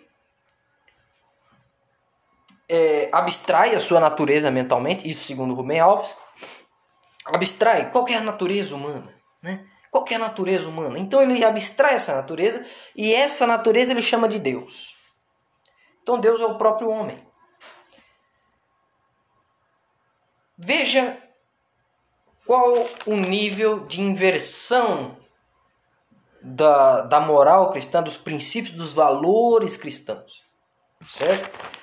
[2.70, 6.16] é, abstrai a sua natureza mentalmente, isso segundo Rubem Alves,
[7.26, 9.66] abstrai qual a natureza humana, né?
[9.92, 10.98] Qual a natureza humana?
[10.98, 14.96] Então ele abstrai essa natureza e essa natureza ele chama de Deus.
[16.02, 17.26] Então Deus é o próprio homem.
[20.58, 21.18] Veja
[22.46, 22.74] qual
[23.06, 25.18] o nível de inversão
[26.42, 30.44] da, da moral cristã, dos princípios, dos valores cristãos.
[31.02, 31.83] Certo?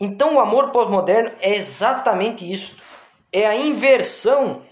[0.00, 2.76] Então o amor pós-moderno é exatamente isso.
[3.32, 4.62] É a inversão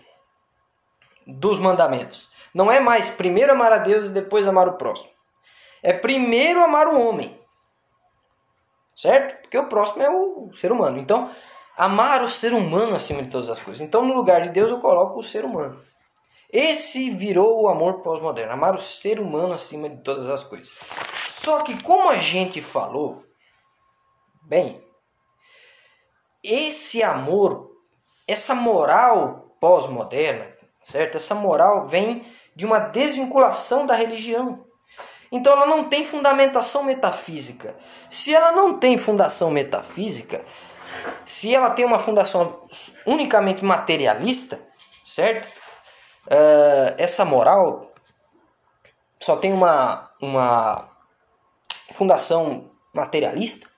[1.27, 2.29] dos mandamentos.
[2.55, 5.13] Não é mais primeiro amar a Deus e depois amar o próximo.
[5.83, 7.43] É primeiro amar o homem
[9.03, 9.43] certo?
[9.43, 10.99] Porque o próximo é o ser humano.
[10.99, 11.29] Então,
[11.77, 13.81] amar o ser humano acima de todas as coisas.
[13.81, 15.81] Então, no lugar de Deus, eu coloco o ser humano.
[16.53, 20.73] Esse virou o amor pós-moderno, amar o ser humano acima de todas as coisas.
[21.29, 23.25] Só que, como a gente falou,
[24.43, 24.82] bem,
[26.43, 27.71] esse amor,
[28.27, 31.17] essa moral pós-moderna, certo?
[31.17, 32.25] Essa moral vem
[32.55, 34.65] de uma desvinculação da religião.
[35.31, 37.75] Então ela não tem fundamentação metafísica.
[38.11, 40.45] Se ela não tem fundação metafísica,
[41.25, 42.69] se ela tem uma fundação
[43.07, 44.61] unicamente materialista,
[45.07, 45.47] certo?
[46.27, 47.93] Uh, essa moral
[49.19, 50.89] só tem uma, uma
[51.93, 53.72] fundação materialista.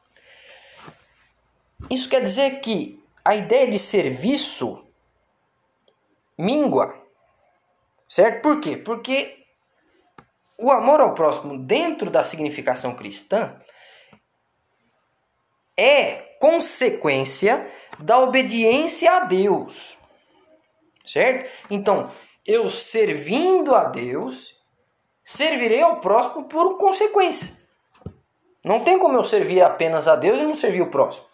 [1.90, 4.86] Isso quer dizer que a ideia de serviço
[6.38, 6.94] mingua,
[8.08, 8.42] certo?
[8.42, 8.76] Por quê?
[8.76, 9.44] Porque
[10.58, 13.56] o amor ao próximo, dentro da significação cristã,
[15.76, 17.66] é consequência
[17.98, 19.96] da obediência a Deus.
[21.04, 21.50] Certo?
[21.70, 22.10] Então,
[22.46, 24.62] eu servindo a Deus,
[25.22, 27.56] servirei ao próximo por consequência.
[28.64, 31.26] Não tem como eu servir apenas a Deus e não servir o próximo.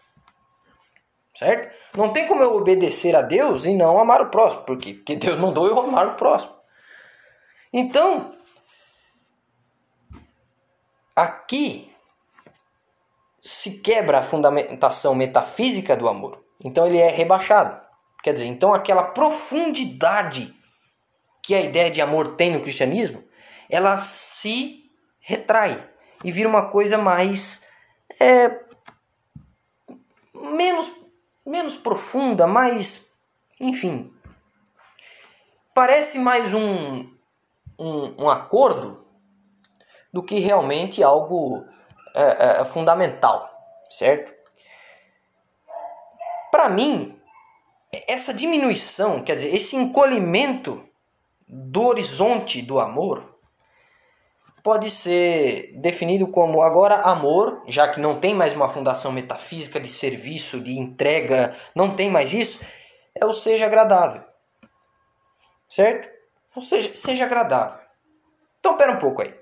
[1.41, 1.75] Certo?
[1.97, 4.63] Não tem como eu obedecer a Deus e não amar o próximo.
[4.63, 4.95] Por quê?
[4.95, 6.55] Porque Deus mandou eu amar o próximo.
[7.73, 8.31] Então,
[11.21, 11.93] Aqui
[13.39, 16.43] se quebra a fundamentação metafísica do amor.
[16.65, 17.79] Então ele é rebaixado.
[18.23, 20.55] Quer dizer, então aquela profundidade
[21.43, 23.23] que a ideia de amor tem no cristianismo,
[23.69, 25.87] ela se retrai
[26.25, 27.67] e vira uma coisa mais
[28.19, 28.59] é,
[30.35, 30.91] menos
[31.51, 33.11] menos profunda, mais
[33.59, 34.15] enfim,
[35.75, 37.11] parece mais um,
[37.79, 39.05] um, um acordo
[40.13, 41.65] do que realmente algo
[42.15, 43.51] é, é, é fundamental,
[43.91, 44.33] certo?
[46.51, 47.21] Para mim,
[48.09, 50.89] essa diminuição, quer dizer, esse encolhimento
[51.49, 53.30] do horizonte do amor
[54.63, 59.89] pode ser definido como agora amor, já que não tem mais uma fundação metafísica de
[59.89, 62.61] serviço, de entrega, não tem mais isso,
[63.15, 64.23] é o seja agradável.
[65.69, 66.09] Certo?
[66.55, 67.79] Ou seja, seja agradável.
[68.59, 69.35] Então, pera um pouco aí.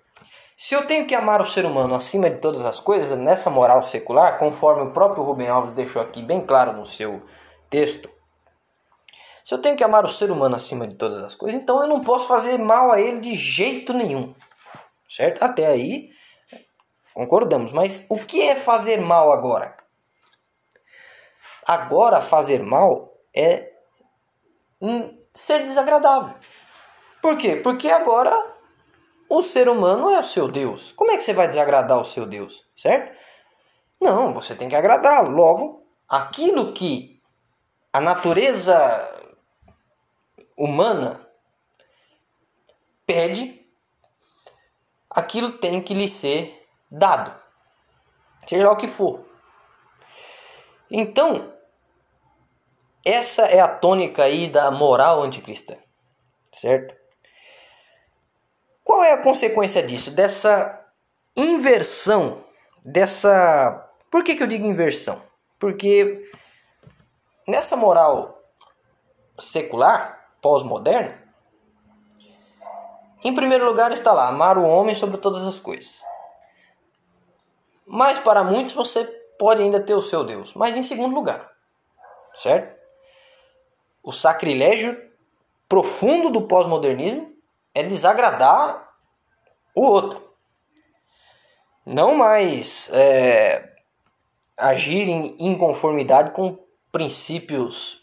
[0.57, 3.83] Se eu tenho que amar o ser humano acima de todas as coisas, nessa moral
[3.83, 7.23] secular, conforme o próprio Rubem Alves deixou aqui bem claro no seu
[7.71, 8.11] texto,
[9.45, 11.89] se eu tenho que amar o ser humano acima de todas as coisas, então eu
[11.89, 14.35] não posso fazer mal a ele de jeito nenhum.
[15.09, 15.43] Certo?
[15.43, 16.11] Até aí
[17.15, 19.77] concordamos, mas o que é fazer mal agora?
[21.67, 23.73] Agora fazer mal é
[25.35, 26.37] ser desagradável.
[27.21, 27.57] Por quê?
[27.57, 28.57] Porque agora
[29.29, 30.93] o ser humano é o seu Deus.
[30.93, 33.17] Como é que você vai desagradar o seu Deus, certo?
[34.01, 35.31] Não, você tem que agradá-lo.
[35.31, 37.21] Logo, aquilo que
[37.93, 38.77] a natureza
[40.57, 41.27] humana
[43.05, 43.58] pede,
[45.19, 47.35] aquilo tem que lhe ser dado,
[48.47, 49.27] seja lá o que for.
[50.91, 51.53] Então,
[53.05, 55.77] essa é a tônica aí da moral anticristã,
[56.53, 56.95] certo?
[58.85, 60.11] Qual é a consequência disso?
[60.11, 60.87] Dessa
[61.37, 62.45] inversão,
[62.85, 63.91] dessa.
[64.11, 65.23] Por que, que eu digo inversão?
[65.59, 66.31] Porque
[67.47, 68.43] nessa moral
[69.39, 71.28] secular, pós-moderna,
[73.25, 76.03] em primeiro lugar está lá, amar o homem sobre todas as coisas.
[77.87, 79.05] Mas para muitos você
[79.39, 80.55] pode ainda ter o seu Deus.
[80.55, 81.51] Mas em segundo lugar,
[82.35, 82.77] certo?
[84.03, 85.11] O sacrilégio
[85.69, 87.33] profundo do pós-modernismo
[87.75, 88.89] é desagradar
[89.75, 90.29] o outro.
[91.85, 93.77] Não mais é,
[94.57, 96.59] agir em inconformidade com
[96.91, 98.01] princípios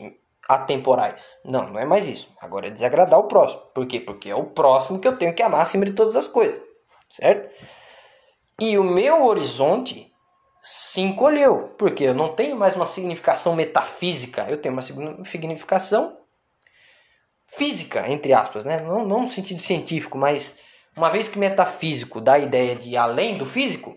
[0.47, 1.37] atemporais.
[1.43, 2.29] Não, não é mais isso.
[2.39, 3.61] Agora é desagradar o próximo.
[3.73, 3.99] Por quê?
[3.99, 6.61] Porque é o próximo que eu tenho que amar acima de todas as coisas.
[7.11, 7.49] Certo?
[8.59, 10.13] E o meu horizonte
[10.61, 14.81] se encolheu, porque eu não tenho mais uma significação metafísica, eu tenho uma
[15.23, 16.17] significação
[17.45, 18.81] física, entre aspas, né?
[18.81, 20.59] não, não no sentido científico, mas
[20.97, 23.95] uma vez que metafísico dá a ideia de além do físico,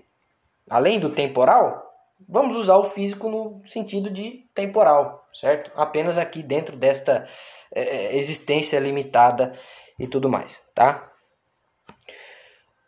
[0.68, 1.87] além do temporal,
[2.26, 5.70] vamos usar o físico no sentido de temporal, certo?
[5.76, 7.26] Apenas aqui dentro desta
[7.74, 9.52] é, existência limitada
[9.98, 11.10] e tudo mais, tá?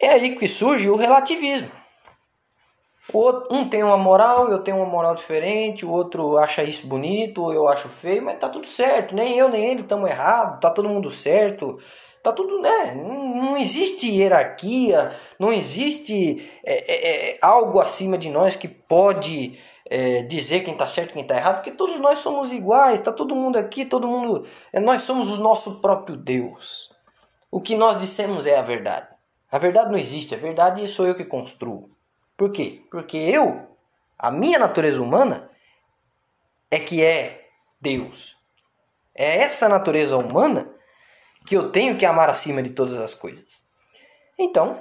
[0.01, 1.71] É aí que surge o relativismo.
[3.13, 6.87] O outro, um tem uma moral, eu tenho uma moral diferente, o outro acha isso
[6.87, 10.71] bonito, eu acho feio, mas tá tudo certo, nem eu nem ele estamos errados, tá
[10.71, 11.79] todo mundo certo,
[12.23, 12.95] tá tudo, né?
[12.95, 20.23] Não existe hierarquia, não existe é, é, é, algo acima de nós que pode é,
[20.23, 23.35] dizer quem tá certo e quem tá errado, porque todos nós somos iguais, tá todo
[23.35, 26.93] mundo aqui, todo mundo, é, nós somos o nosso próprio Deus.
[27.51, 29.09] O que nós dissemos é a verdade.
[29.51, 31.91] A verdade não existe, a verdade sou eu que construo.
[32.37, 32.83] Por quê?
[32.91, 33.69] Porque eu,
[34.17, 35.51] a minha natureza humana,
[36.71, 37.49] é que é
[37.81, 38.37] Deus.
[39.13, 40.73] É essa natureza humana
[41.47, 43.63] que eu tenho que amar acima de todas as coisas.
[44.39, 44.79] Então,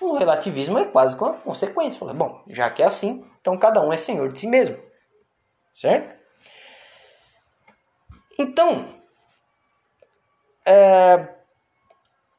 [0.00, 1.98] o relativismo é quase com a consequência.
[1.98, 4.78] Fala, bom, já que é assim, então cada um é senhor de si mesmo.
[5.72, 6.14] Certo?
[8.38, 8.94] Então,
[10.66, 11.28] é,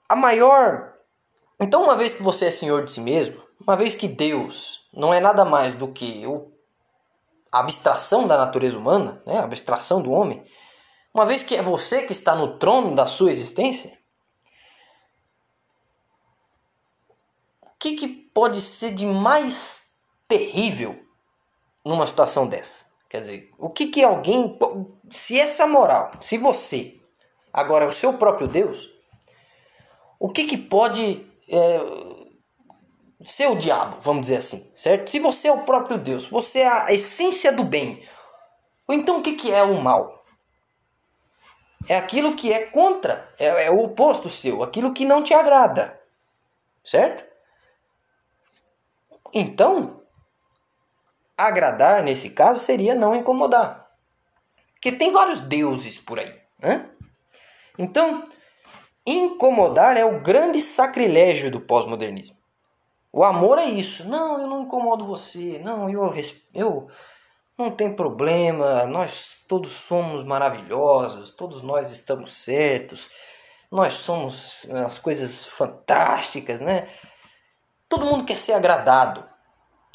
[0.07, 0.93] a maior.
[1.59, 5.13] Então, uma vez que você é senhor de si mesmo, uma vez que Deus não
[5.13, 6.51] é nada mais do que o,
[7.51, 10.45] a abstração da natureza humana, né, a abstração do homem,
[11.15, 13.97] uma vez que é você que está no trono da sua existência,
[17.61, 19.95] o que, que pode ser de mais
[20.27, 21.01] terrível
[21.85, 22.85] numa situação dessa?
[23.07, 24.59] Quer dizer, o que, que alguém.
[25.09, 26.99] Se essa moral, se você
[27.53, 28.89] agora é o seu próprio Deus,
[30.19, 31.79] o que, que pode é,
[33.23, 35.09] ser o diabo, vamos dizer assim, certo?
[35.09, 38.05] Se você é o próprio Deus, você é a essência do bem,
[38.89, 40.14] então o que, que é o mal?
[41.87, 45.99] É aquilo que é contra, é, é o oposto seu, aquilo que não te agrada,
[46.83, 47.23] certo?
[49.33, 50.01] Então,
[51.37, 53.87] agradar nesse caso seria não incomodar,
[54.73, 56.89] porque tem vários deuses por aí, né?
[57.77, 58.23] Então,
[59.05, 62.37] incomodar é o grande sacrilégio do pós-modernismo.
[63.15, 64.07] O amor é isso.
[64.09, 65.57] Não, eu não incomodo você.
[65.63, 66.13] Não, eu,
[66.53, 66.89] eu
[67.57, 68.85] não tem problema.
[68.85, 71.31] Nós todos somos maravilhosos.
[71.31, 73.09] Todos nós estamos certos.
[73.71, 76.87] Nós somos as coisas fantásticas, né?
[77.89, 79.23] Todo mundo quer ser agradado,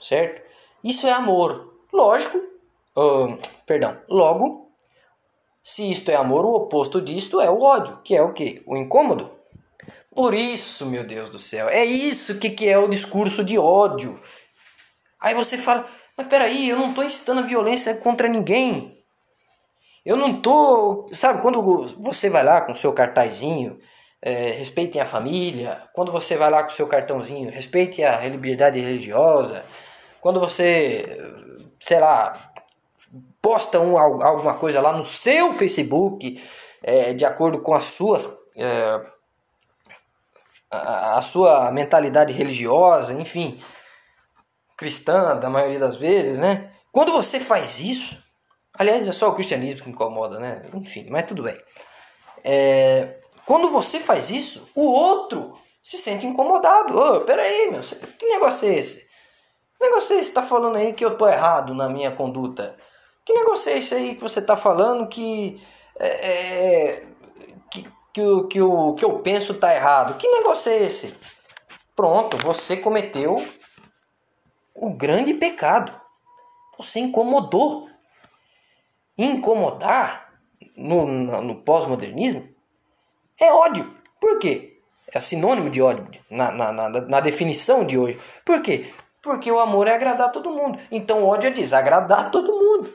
[0.00, 0.42] certo?
[0.82, 1.84] Isso é amor.
[1.92, 2.38] Lógico.
[2.96, 4.00] Uh, perdão.
[4.08, 4.72] Logo,
[5.62, 8.62] se isto é amor, o oposto disto é o ódio, que é o que?
[8.66, 9.30] O incômodo.
[10.14, 14.20] Por isso, meu Deus do céu, é isso que, que é o discurso de ódio.
[15.20, 15.86] Aí você fala,
[16.20, 18.94] mas peraí, eu não estou incitando a violência contra ninguém.
[20.04, 21.06] Eu não estou.
[21.14, 21.62] Sabe, quando
[21.98, 23.78] você vai lá com o seu cartazinho,
[24.20, 25.82] é, respeitem a família.
[25.94, 29.64] Quando você vai lá com o seu cartãozinho, respeite a liberdade religiosa.
[30.20, 31.06] Quando você,
[31.78, 32.52] sei lá,
[33.40, 36.42] posta um, alguma coisa lá no seu Facebook,
[36.82, 38.28] é, de acordo com as suas.
[38.56, 39.00] É,
[40.70, 43.58] a, a sua mentalidade religiosa, enfim,
[44.80, 46.72] cristã, da maioria das vezes, né?
[46.90, 48.18] Quando você faz isso,
[48.72, 50.62] aliás, é só o cristianismo que incomoda, né?
[50.74, 51.58] Enfim, mas tudo bem.
[52.42, 55.52] É, quando você faz isso, o outro
[55.82, 56.98] se sente incomodado.
[56.98, 59.06] Ô, peraí, meu, que negócio é esse?
[59.78, 62.74] Que negócio é esse que tá falando aí que eu tô errado na minha conduta?
[63.22, 65.60] Que negócio é esse aí que você tá falando que.
[65.98, 67.06] É, é,
[67.70, 70.16] que, que, o, que, o, que eu penso tá errado?
[70.16, 71.14] Que negócio é esse?
[71.94, 73.36] Pronto, você cometeu
[74.80, 76.00] o grande pecado.
[76.78, 77.88] Você incomodou.
[79.16, 80.32] Incomodar
[80.74, 82.48] no, no, no pós-modernismo
[83.38, 83.94] é ódio.
[84.18, 84.80] Por quê?
[85.12, 88.18] É sinônimo de ódio na, na, na, na definição de hoje.
[88.44, 88.90] Por quê?
[89.20, 90.78] Porque o amor é agradar todo mundo.
[90.90, 92.94] Então ódio é desagradar todo mundo.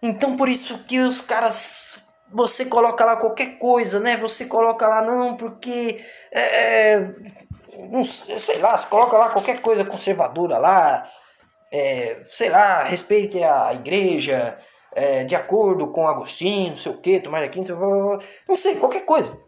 [0.00, 2.00] Então por isso que os caras.
[2.30, 4.16] Você coloca lá qualquer coisa, né?
[4.18, 6.04] Você coloca lá, não, porque.
[6.30, 7.14] É, é
[7.90, 11.08] não, sei lá, você coloca lá qualquer coisa conservadora lá.
[11.70, 14.58] É, sei lá, respeite a igreja,
[14.94, 19.04] é, de acordo com Agostinho, não sei o que, Tomás de Aquino, não sei, qualquer
[19.04, 19.38] coisa.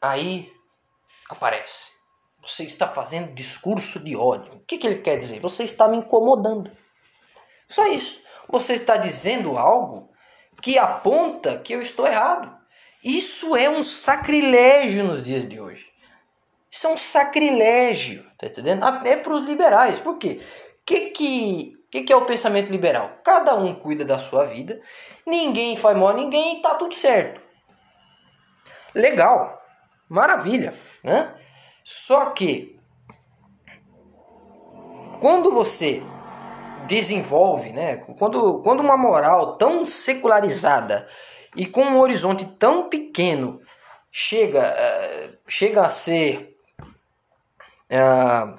[0.00, 0.52] Aí
[1.30, 1.92] aparece.
[2.42, 4.54] Você está fazendo discurso de ódio.
[4.54, 5.40] O que, que ele quer dizer?
[5.40, 6.70] Você está me incomodando.
[7.66, 8.20] Só isso.
[8.48, 10.10] Você está dizendo algo
[10.62, 12.56] que aponta que eu estou errado.
[13.02, 15.86] Isso é um sacrilégio nos dias de hoje.
[16.70, 18.84] Isso é um sacrilégio, tá entendendo?
[18.84, 19.98] Até para os liberais.
[19.98, 20.40] Por quê?
[20.40, 23.18] O que, que, que, que é o pensamento liberal?
[23.24, 24.80] Cada um cuida da sua vida,
[25.26, 27.40] ninguém faz mal a ninguém e tá tudo certo.
[28.94, 29.60] Legal,
[30.08, 31.34] maravilha, né?
[31.84, 32.78] Só que
[35.20, 36.02] quando você
[36.86, 37.96] desenvolve, né?
[38.18, 41.06] Quando, quando uma moral tão secularizada
[41.54, 43.60] e com um horizonte tão pequeno
[44.10, 46.55] chega, uh, chega a ser,
[47.90, 48.56] uh,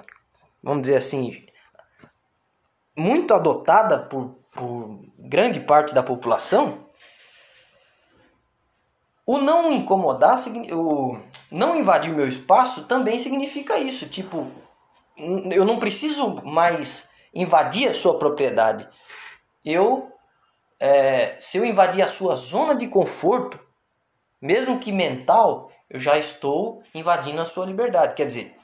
[0.62, 1.46] vamos dizer assim,
[2.96, 6.86] muito adotada por, por grande parte da população,
[9.24, 10.36] o não incomodar,
[10.72, 11.18] o
[11.50, 14.08] não invadir meu espaço também significa isso.
[14.08, 14.50] Tipo,
[15.52, 18.88] eu não preciso mais invadir a sua propriedade.
[19.64, 20.10] Eu,
[20.80, 23.60] é, se eu invadir a sua zona de conforto,
[24.40, 28.14] mesmo que mental, eu já estou invadindo a sua liberdade.
[28.14, 28.57] Quer dizer,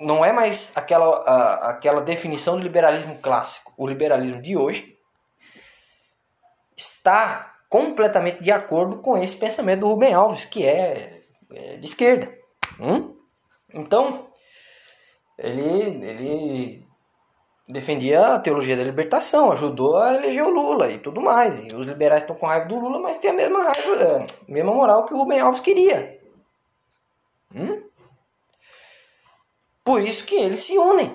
[0.00, 3.72] não é mais aquela, a, aquela definição do liberalismo clássico.
[3.76, 4.96] O liberalismo de hoje
[6.76, 11.22] está completamente de acordo com esse pensamento do Rubem Alves, que é,
[11.52, 12.32] é de esquerda.
[12.80, 13.16] Hum?
[13.72, 14.28] Então,
[15.38, 16.86] ele, ele
[17.68, 21.58] defendia a teologia da libertação, ajudou a eleger o Lula e tudo mais.
[21.60, 24.72] E os liberais estão com raiva do Lula, mas tem a mesma raiva, a mesma
[24.72, 26.23] moral que o Rubem Alves queria.
[29.84, 31.14] Por isso que eles se unem,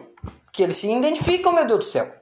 [0.54, 2.14] que eles se identificam, meu Deus do céu.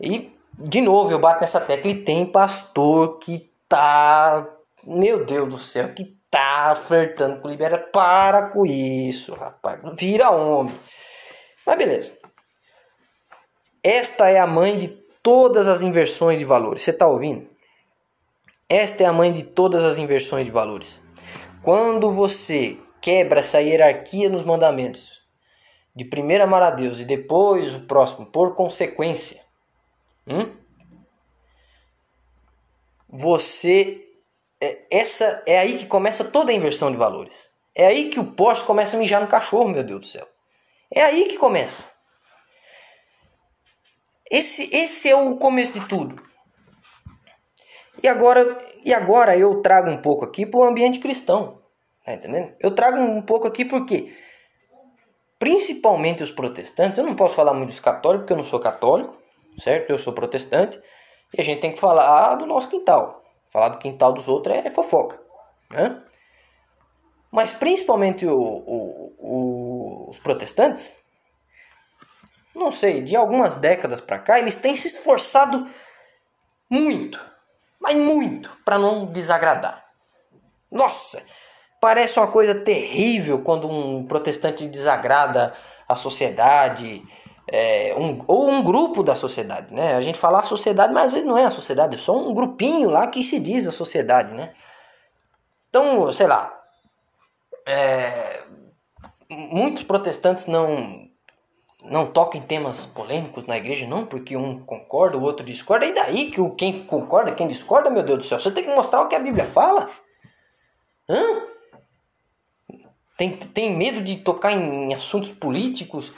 [0.00, 4.46] E, de novo, eu bato nessa tecla e tem pastor que tá,
[4.84, 7.78] meu Deus do céu, que tá flertando com libera.
[7.78, 9.80] Para com isso, rapaz.
[9.94, 10.74] Vira homem.
[11.66, 12.18] Mas beleza.
[13.82, 14.88] Esta é a mãe de
[15.22, 16.82] todas as inversões de valores.
[16.82, 17.50] Você tá ouvindo?
[18.68, 21.02] Esta é a mãe de todas as inversões de valores.
[21.62, 25.20] Quando você quebra essa hierarquia nos mandamentos.
[25.94, 29.44] De primeiro amar a Deus e depois o próximo, por consequência.
[30.26, 30.56] Hum?
[33.08, 34.08] Você.
[34.62, 37.50] É, essa é aí que começa toda a inversão de valores.
[37.74, 40.26] É aí que o poste começa a mijar no cachorro, meu Deus do céu.
[40.90, 41.90] É aí que começa.
[44.30, 46.22] Esse, esse é o começo de tudo.
[48.02, 51.61] E agora, e agora eu trago um pouco aqui para o ambiente cristão.
[52.04, 52.54] Tá entendendo?
[52.58, 54.16] Eu trago um pouco aqui porque,
[55.38, 59.16] principalmente os protestantes, eu não posso falar muito dos católicos porque eu não sou católico,
[59.58, 59.90] certo?
[59.90, 60.80] Eu sou protestante
[61.36, 63.22] e a gente tem que falar do nosso quintal.
[63.46, 65.20] Falar do quintal dos outros é fofoca,
[65.70, 66.02] né?
[67.30, 70.98] Mas principalmente o, o, o, os protestantes,
[72.54, 75.66] não sei, de algumas décadas para cá, eles têm se esforçado
[76.68, 77.18] muito,
[77.80, 79.82] mas muito, para não desagradar.
[80.70, 81.24] Nossa,
[81.82, 85.52] Parece uma coisa terrível quando um protestante desagrada
[85.88, 87.02] a sociedade,
[87.50, 89.96] é, um, ou um grupo da sociedade, né?
[89.96, 92.32] A gente fala a sociedade, mas às vezes não é a sociedade, é só um
[92.32, 94.52] grupinho lá que se diz a sociedade, né?
[95.68, 96.56] Então, sei lá,
[97.66, 98.44] é,
[99.28, 101.10] muitos protestantes não
[101.84, 105.84] não tocam em temas polêmicos na igreja, não, porque um concorda, o outro discorda.
[105.84, 109.00] E daí que quem concorda, quem discorda, meu Deus do céu, você tem que mostrar
[109.02, 109.90] o que a Bíblia fala.
[111.08, 111.51] Hã?
[113.16, 116.12] Tem, tem medo de tocar em assuntos políticos?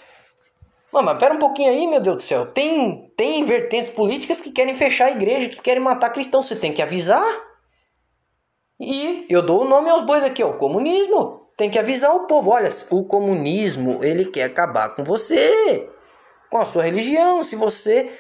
[0.93, 2.47] Mano, mas pera um pouquinho aí, meu Deus do céu.
[2.47, 6.47] Tem, tem vertentes políticas que querem fechar a igreja, que querem matar cristãos.
[6.47, 7.25] Você tem que avisar.
[8.79, 10.53] E eu dou o nome aos bois aqui, ó.
[10.53, 11.49] Comunismo.
[11.57, 15.89] tem que avisar o povo, olha, o comunismo, ele quer acabar com você,
[16.51, 18.11] com a sua religião, se você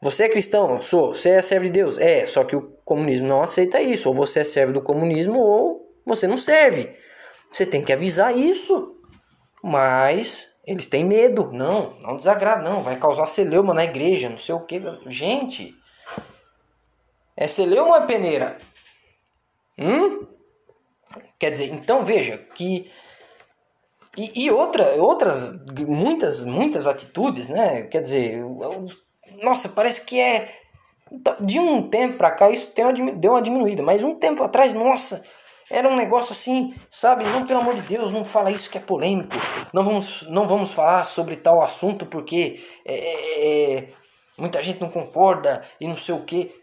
[0.00, 3.42] você é cristão, sou, você é servo de Deus, é, só que o comunismo não
[3.42, 6.94] aceita isso, ou você é servo do comunismo ou você não serve.
[7.56, 9.00] Você tem que avisar isso.
[9.62, 14.54] Mas eles têm medo, não, não desagrada, não, vai causar celeuma na igreja, não sei
[14.54, 14.78] o que.
[15.06, 15.74] Gente,
[17.34, 18.58] é celeuma ou é peneira?
[19.78, 20.26] Hum?
[21.38, 22.90] Quer dizer, então veja que
[24.18, 25.54] e, e, outra, outras,
[25.86, 27.84] muitas, muitas atitudes, né?
[27.84, 28.44] Quer dizer,
[29.42, 30.52] nossa, parece que é
[31.40, 35.24] de um tempo para cá isso uma, deu uma diminuída, mas um tempo atrás, nossa,
[35.70, 37.24] era um negócio assim, sabe?
[37.24, 39.36] Não, pelo amor de Deus, não fala isso que é polêmico.
[39.72, 43.88] Não vamos, não vamos falar sobre tal assunto porque é, é, é
[44.38, 46.54] muita gente não concorda e não sei o que.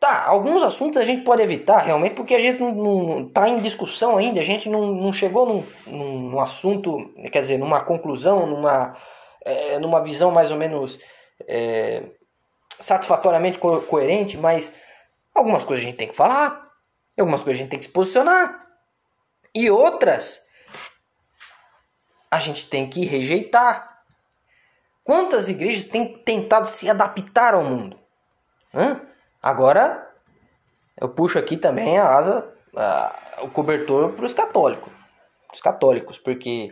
[0.00, 3.56] Tá, alguns assuntos a gente pode evitar realmente porque a gente não, não tá em
[3.56, 8.94] discussão ainda, a gente não, não chegou num, num assunto, quer dizer, numa conclusão, numa,
[9.44, 11.00] é, numa visão mais ou menos
[11.48, 12.04] é,
[12.78, 14.72] satisfatoriamente co coerente, mas
[15.34, 16.67] algumas coisas a gente tem que falar,
[17.20, 18.66] algumas coisas a gente tem que se posicionar.
[19.54, 20.46] E outras
[22.30, 24.02] a gente tem que rejeitar.
[25.02, 27.98] Quantas igrejas têm tentado se adaptar ao mundo?
[29.42, 30.08] Agora
[31.00, 34.92] eu puxo aqui também a asa, a, o cobertor para os católicos.
[35.52, 36.68] Os católicos, porque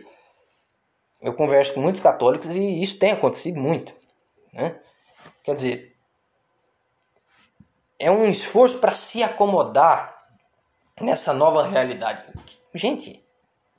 [1.21, 3.93] eu converso com muitos católicos e isso tem acontecido muito.
[4.53, 4.79] Né?
[5.43, 5.97] Quer dizer,
[7.99, 10.16] é um esforço para se acomodar
[11.01, 12.23] nessa nova realidade.
[12.73, 13.23] Gente,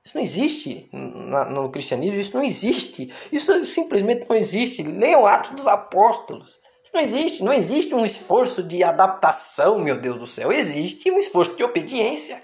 [0.05, 3.13] isso não existe no cristianismo, isso não existe.
[3.31, 4.83] Isso simplesmente não existe.
[4.83, 6.59] Leiam Atos dos Apóstolos.
[6.83, 7.45] Isso não existe.
[7.45, 10.51] Não existe um esforço de adaptação, meu Deus do céu.
[10.51, 12.43] Existe um esforço de obediência.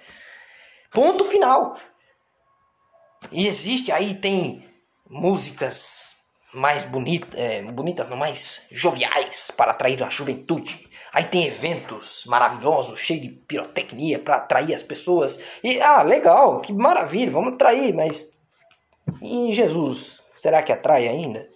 [0.90, 1.76] Ponto final.
[3.32, 4.68] E existe, aí tem
[5.08, 6.16] músicas
[6.52, 10.88] mais bonitas, é, bonitas, não mais joviais para atrair a juventude.
[11.14, 15.38] Aí tem eventos maravilhosos, cheios de pirotecnia para atrair as pessoas.
[15.62, 18.34] E ah, legal, que maravilha, vamos atrair, mas
[19.22, 21.46] e Jesus, será que atrai ainda?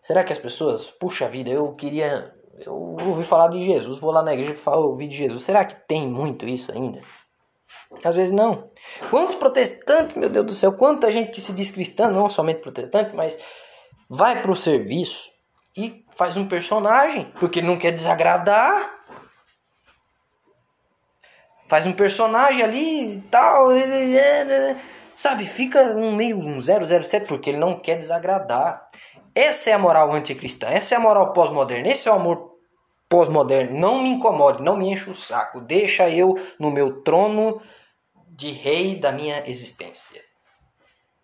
[0.00, 4.22] será que as pessoas, puxa vida, eu queria, eu ouvi falar de Jesus, vou lá
[4.22, 5.42] na igreja e ouvir de Jesus.
[5.44, 7.00] Será que tem muito isso ainda?
[8.02, 8.70] Às vezes não.
[9.10, 13.14] Quantos protestantes, meu Deus do céu, quanta gente que se diz cristã, não somente protestante,
[13.14, 13.38] mas
[14.08, 15.31] vai para o serviço
[15.76, 19.00] e faz um personagem, porque não quer desagradar.
[21.66, 23.68] Faz um personagem ali e tal,
[25.14, 25.46] sabe?
[25.46, 28.86] Fica um meio um 007 porque ele não quer desagradar.
[29.34, 32.58] Essa é a moral anticristã, essa é a moral pós-moderna, esse é o amor
[33.08, 33.78] pós-moderno.
[33.78, 37.62] Não me incomode, não me enche o saco, deixa eu no meu trono
[38.28, 40.22] de rei da minha existência.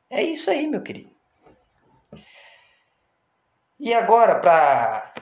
[0.08, 1.17] É isso aí, meu querido.
[3.80, 5.14] E agora, para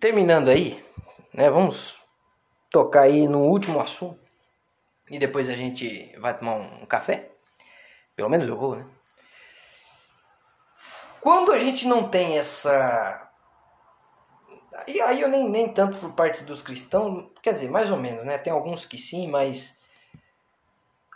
[0.00, 0.84] terminando aí,
[1.32, 2.02] né, vamos
[2.68, 4.26] tocar aí no último assunto
[5.08, 7.30] e depois a gente vai tomar um café.
[8.16, 8.84] Pelo menos eu vou, né?
[11.20, 13.30] Quando a gente não tem essa.
[14.88, 18.24] E aí eu nem, nem tanto por parte dos cristãos, quer dizer, mais ou menos,
[18.24, 18.36] né?
[18.36, 19.78] Tem alguns que sim, mas.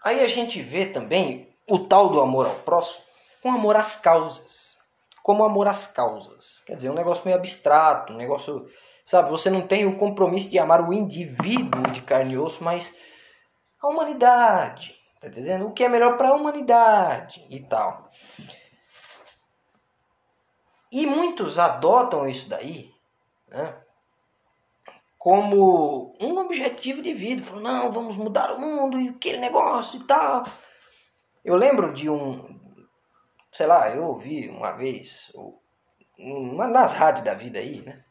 [0.04, 3.04] Aí a gente vê também o tal do amor ao próximo
[3.42, 4.79] com amor às causas
[5.22, 6.62] como amor às causas.
[6.66, 8.66] Quer dizer, um negócio meio abstrato, um negócio.
[9.04, 12.94] Sabe, você não tem o compromisso de amar o indivíduo de carne e osso, mas
[13.82, 14.94] a humanidade.
[15.20, 15.66] Tá entendendo?
[15.66, 18.08] O que é melhor para a humanidade e tal.
[20.92, 22.90] E muitos adotam isso daí
[23.50, 23.76] né,
[25.18, 27.42] como um objetivo de vida.
[27.42, 30.44] Falam, não, vamos mudar o mundo e aquele negócio e tal.
[31.44, 32.59] Eu lembro de um,
[33.50, 35.32] sei lá, eu ouvi uma vez,
[36.18, 38.04] uma das rádios da vida aí, né?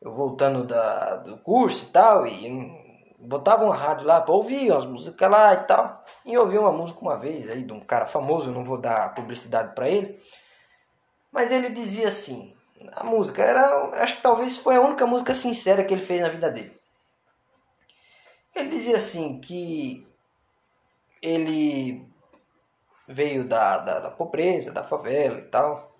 [0.00, 2.48] Eu voltando da, do curso e tal, e
[3.18, 6.04] botava uma rádio lá para ouvir umas músicas lá e tal.
[6.24, 8.78] E eu ouvi uma música uma vez aí de um cara famoso, eu não vou
[8.78, 10.20] dar publicidade para ele.
[11.32, 12.54] Mas ele dizia assim,
[12.92, 16.28] a música era, acho que talvez foi a única música sincera que ele fez na
[16.28, 16.78] vida dele.
[18.54, 20.06] Ele dizia assim que
[21.20, 22.08] ele
[23.08, 25.98] veio da, da, da pobreza, da favela e tal.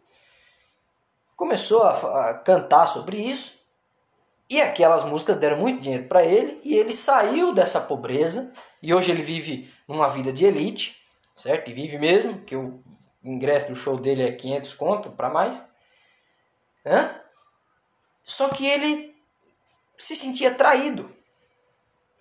[1.35, 3.59] Começou a, a cantar sobre isso
[4.51, 8.53] e aquelas músicas deram muito dinheiro para ele e ele saiu dessa pobreza
[8.83, 10.97] e hoje ele vive uma vida de elite,
[11.37, 11.71] certo?
[11.71, 12.83] E vive mesmo, que o
[13.23, 15.63] ingresso do show dele é 500 conto para mais.
[16.85, 17.21] Hã?
[18.25, 19.15] Só que ele
[19.97, 21.11] se sentia traído,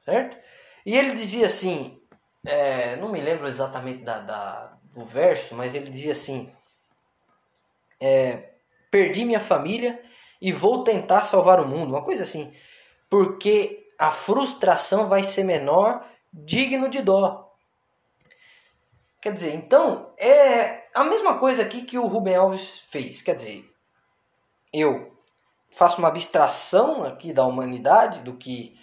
[0.04, 0.38] certo?
[0.86, 2.02] E ele dizia assim:
[2.46, 6.52] é, não me lembro exatamente da, da, do verso, mas ele dizia assim:
[8.02, 8.50] é,
[8.89, 10.02] Perdi minha família
[10.41, 12.54] e vou tentar salvar o mundo, uma coisa assim,
[13.10, 17.56] porque a frustração vai ser menor, digno de dó.
[19.22, 23.22] Quer dizer, então é a mesma coisa aqui que o Rubem Alves fez.
[23.22, 23.70] Quer dizer,
[24.72, 25.16] eu
[25.70, 28.80] faço uma abstração aqui da humanidade, do que,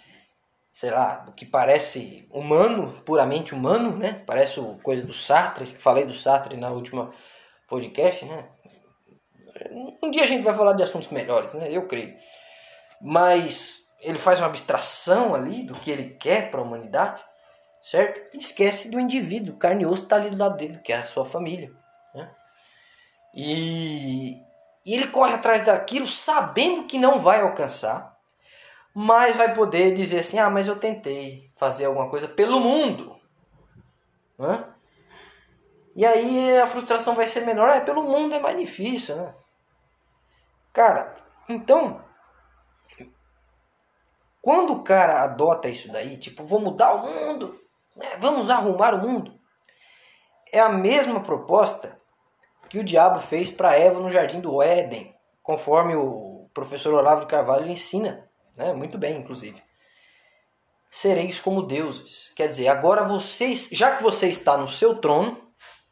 [0.75, 4.21] sei lá, do que parece humano, puramente humano, né?
[4.27, 7.13] Parece coisa do Sartre, falei do Sartre na última
[7.65, 8.49] podcast, né?
[10.03, 11.69] Um dia a gente vai falar de assuntos melhores, né?
[11.71, 12.13] Eu creio.
[13.01, 17.23] Mas ele faz uma abstração ali do que ele quer para a humanidade,
[17.81, 18.35] certo?
[18.35, 21.05] E esquece do indivíduo, carne e osso está ali do lado dele, que é a
[21.05, 21.71] sua família.
[22.13, 22.29] Né?
[23.33, 24.33] E,
[24.85, 28.14] e ele corre atrás daquilo sabendo que não vai alcançar,
[28.97, 33.19] mas vai poder dizer assim: ah, mas eu tentei fazer alguma coisa pelo mundo.
[34.39, 34.65] Né?
[35.93, 37.69] E aí a frustração vai ser menor.
[37.69, 39.35] Ah, pelo mundo é mais difícil, né?
[40.71, 41.17] Cara,
[41.49, 42.01] então,
[44.41, 47.59] quando o cara adota isso daí, tipo, vou mudar o mundo,
[47.95, 48.07] né?
[48.19, 49.37] vamos arrumar o mundo,
[50.51, 51.99] é a mesma proposta
[52.69, 57.27] que o diabo fez para Eva no jardim do Éden, conforme o professor Olavo de
[57.27, 58.24] Carvalho ensina,
[58.57, 58.73] né?
[58.73, 59.61] muito bem, inclusive.
[60.89, 62.31] Sereis como deuses.
[62.35, 65.51] Quer dizer, agora vocês, já que você está no seu trono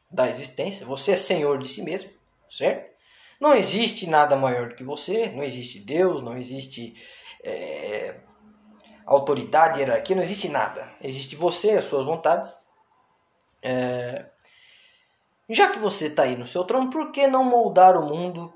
[0.09, 2.11] da existência, você é senhor de si mesmo,
[2.49, 2.93] certo?
[3.39, 6.93] Não existe nada maior do que você, não existe Deus, não existe
[7.43, 8.22] é,
[9.05, 10.89] autoridade, hierarquia, não existe nada.
[11.01, 12.55] Existe você, as suas vontades.
[13.61, 14.26] É,
[15.49, 18.53] já que você está aí no seu trono, por que não moldar o mundo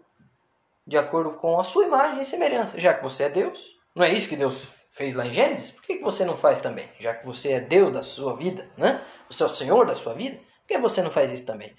[0.85, 2.79] de acordo com a sua imagem e semelhança?
[2.79, 5.71] Já que você é Deus, não é isso que Deus fez lá em Gênesis?
[5.71, 6.87] Por que você não faz também?
[6.99, 9.03] Já que você é Deus da sua vida, né?
[9.27, 11.75] Você é o Senhor da sua vida, por que você não faz isso também?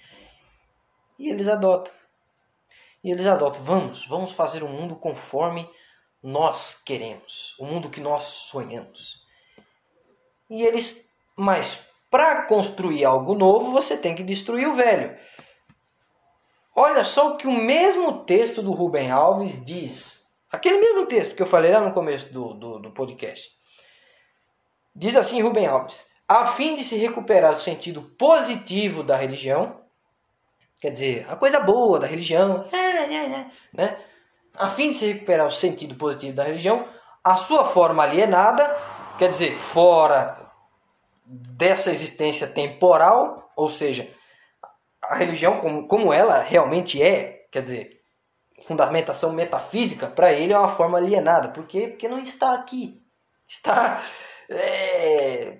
[1.17, 1.93] E eles adotam.
[3.01, 5.69] E eles adotam, vamos, vamos fazer um mundo conforme
[6.21, 9.25] nós queremos, o mundo que nós sonhamos.
[10.49, 15.17] E eles, mas para construir algo novo, você tem que destruir o velho.
[16.75, 20.28] Olha só o que o mesmo texto do Rubem Alves diz.
[20.51, 23.49] Aquele mesmo texto que eu falei lá no começo do, do, do podcast.
[24.95, 29.79] Diz assim Rubem Alves: a fim de se recuperar o sentido positivo da religião,
[30.79, 33.97] Quer dizer, a coisa boa da religião, é, é, é, né?
[34.57, 36.87] A fim de se recuperar o sentido positivo da religião,
[37.23, 38.65] a sua forma alienada,
[39.17, 40.49] quer dizer, fora
[41.25, 44.09] dessa existência temporal, ou seja,
[45.03, 47.98] a religião como, como ela realmente é, quer dizer,
[48.61, 51.49] fundamentação metafísica, para ele é uma forma alienada.
[51.49, 51.87] Por quê?
[51.87, 53.01] Porque não está aqui.
[53.47, 54.01] Está
[54.49, 55.59] é,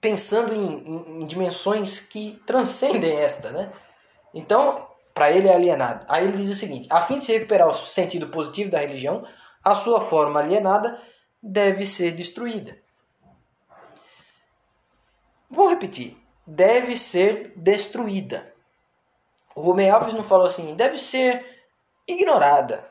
[0.00, 3.72] pensando em, em, em dimensões que transcendem esta, né?
[4.32, 6.04] Então, para ele é alienado.
[6.08, 9.26] Aí ele diz o seguinte: a fim de se recuperar o sentido positivo da religião,
[9.64, 11.00] a sua forma alienada
[11.42, 12.78] deve ser destruída.
[15.50, 16.16] Vou repetir:
[16.46, 18.54] deve ser destruída.
[19.56, 21.57] O Rubem Alves não falou assim, deve ser
[22.08, 22.88] ignorada.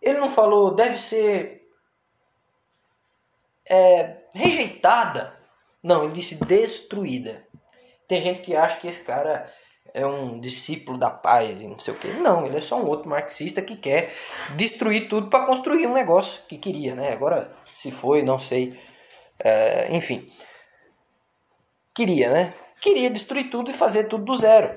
[0.00, 1.68] Ele não falou, deve ser
[3.68, 5.36] é, rejeitada.
[5.82, 7.46] Não, ele disse destruída.
[8.06, 9.52] Tem gente que acha que esse cara
[9.92, 12.08] é um discípulo da paz e não sei o que.
[12.08, 14.12] Não, ele é só um outro marxista que quer
[14.56, 17.12] destruir tudo para construir um negócio que queria, né?
[17.12, 18.78] Agora, se foi, não sei.
[19.38, 20.26] É, enfim.
[21.94, 22.54] Queria, né?
[22.80, 24.76] Queria destruir tudo e fazer tudo do zero.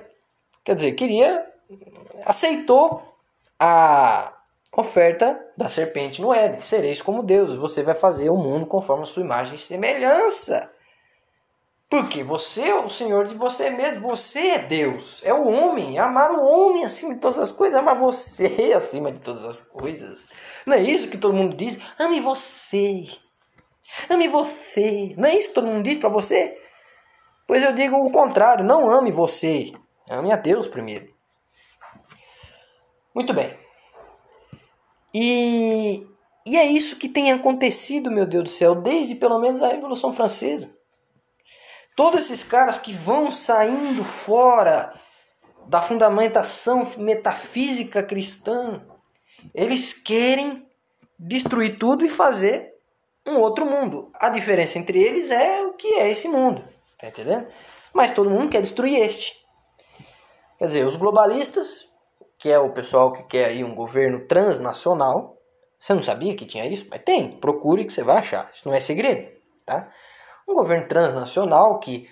[0.63, 1.47] Quer dizer, queria.
[2.25, 3.10] Aceitou
[3.63, 4.33] a
[4.75, 6.61] oferta da serpente no Éden.
[6.61, 7.53] Sereis como Deus.
[7.53, 10.71] Você vai fazer o mundo conforme a sua imagem e semelhança.
[11.87, 16.31] Porque você é o Senhor de você mesmo, você é Deus, é o homem, amar
[16.31, 20.25] o homem acima de todas as coisas, amar você acima de todas as coisas.
[20.65, 21.77] Não é isso que todo mundo diz?
[21.99, 23.07] Ame você,
[24.09, 25.13] ame você.
[25.17, 26.57] Não é isso que todo mundo diz para você?
[27.45, 29.73] Pois eu digo o contrário, não ame você,
[30.09, 31.10] ame a Deus primeiro.
[33.13, 33.57] Muito bem.
[35.13, 36.07] E,
[36.45, 40.13] e é isso que tem acontecido, meu Deus do céu, desde pelo menos a Revolução
[40.13, 40.73] Francesa.
[41.95, 44.93] Todos esses caras que vão saindo fora
[45.67, 48.85] da fundamentação metafísica cristã,
[49.53, 50.65] eles querem
[51.19, 52.73] destruir tudo e fazer
[53.27, 54.11] um outro mundo.
[54.15, 56.63] A diferença entre eles é o que é esse mundo,
[56.97, 57.47] tá entendendo?
[57.93, 59.35] Mas todo mundo quer destruir este.
[60.57, 61.90] Quer dizer, os globalistas,
[62.41, 65.37] que é o pessoal que quer aí um governo transnacional,
[65.79, 66.87] você não sabia que tinha isso?
[66.89, 68.49] Mas tem, procure que você vai achar.
[68.53, 69.31] Isso não é segredo,
[69.65, 69.89] tá?
[70.51, 72.09] um governo transnacional que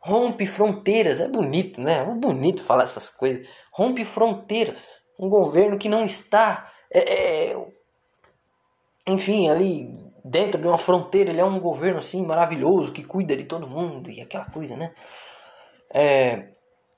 [0.00, 1.20] rompe fronteiras.
[1.20, 1.98] É bonito, né?
[1.98, 3.48] É bonito falar essas coisas.
[3.72, 5.02] Rompe fronteiras.
[5.18, 7.66] Um governo que não está, é, é,
[9.06, 9.94] enfim, ali
[10.24, 11.30] dentro de uma fronteira.
[11.30, 14.92] Ele é um governo assim maravilhoso que cuida de todo mundo e aquela coisa, né?
[15.92, 16.48] É,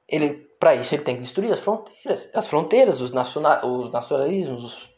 [0.08, 4.62] ele, para isso, ele tem que destruir as fronteiras, as fronteiras, os, nacional, os nacionalismos,
[4.62, 4.92] os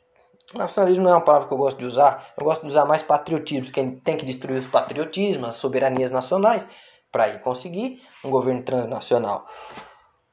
[0.54, 2.34] Nacionalismo não é uma palavra que eu gosto de usar.
[2.36, 6.68] Eu gosto de usar mais patriotismo, que tem que destruir os patriotismos, as soberanias nacionais,
[7.10, 9.46] para ir conseguir um governo transnacional.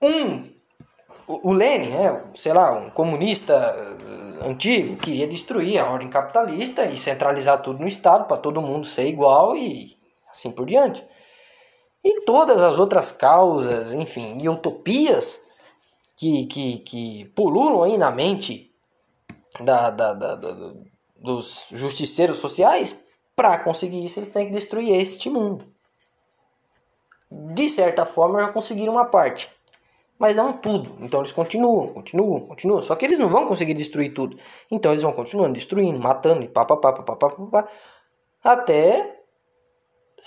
[0.01, 0.49] Um,
[1.25, 6.85] o, o Lenin, é, sei lá, um comunista eh, antigo, queria destruir a ordem capitalista
[6.85, 9.95] e centralizar tudo no Estado para todo mundo ser igual e
[10.29, 11.01] assim por diante.
[12.03, 15.39] E todas as outras causas, enfim, e utopias
[16.17, 18.71] que, que, que pululam aí na mente
[19.59, 20.73] da, da, da, da
[21.15, 22.99] dos justiceiros sociais,
[23.35, 25.71] para conseguir isso eles têm que destruir este mundo
[27.31, 29.49] de certa forma, já conseguiram uma parte.
[30.19, 30.93] Mas não tudo.
[30.99, 32.81] Então eles continuam, continuam, continuam.
[32.81, 34.37] Só que eles não vão conseguir destruir tudo.
[34.69, 37.67] Então eles vão continuando destruindo, matando, e pá, pá, pá,
[38.43, 39.23] até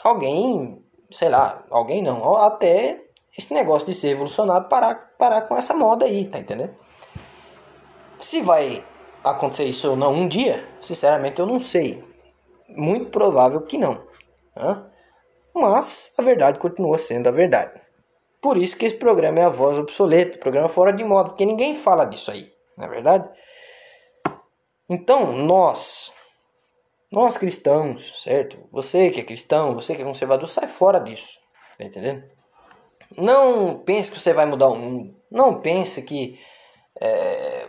[0.02, 3.04] alguém, sei lá, alguém não, até
[3.36, 6.74] esse negócio de ser evolucionado parar, parar com essa moda aí, tá entendendo?
[8.18, 8.84] Se vai
[9.22, 12.02] acontecer isso ou não um dia, sinceramente eu não sei.
[12.68, 14.02] Muito provável que não.
[14.56, 14.84] Né?
[15.54, 17.80] mas a verdade continua sendo a verdade.
[18.40, 21.74] Por isso que esse programa é a voz obsoleta, programa fora de moda, porque ninguém
[21.74, 23.28] fala disso aí, não é verdade?
[24.88, 26.12] Então, nós,
[27.14, 28.58] nós cristãos, certo?
[28.72, 31.38] Você que é cristão, você que é conservador, sai fora disso,
[31.78, 32.24] tá entendendo?
[33.16, 36.40] Não pense que você vai mudar o mundo, não pense que,
[37.00, 37.68] é,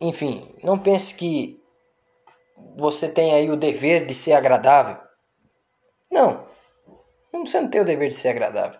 [0.00, 1.60] enfim, não pense que
[2.76, 4.98] você tem aí o dever de ser agradável.
[6.08, 6.46] Não,
[7.32, 8.78] você não tem o dever de ser agradável.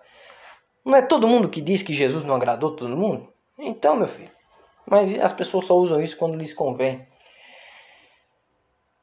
[0.84, 3.32] Não é todo mundo que diz que Jesus não agradou todo mundo?
[3.58, 4.30] Então, meu filho.
[4.86, 7.08] Mas as pessoas só usam isso quando lhes convém.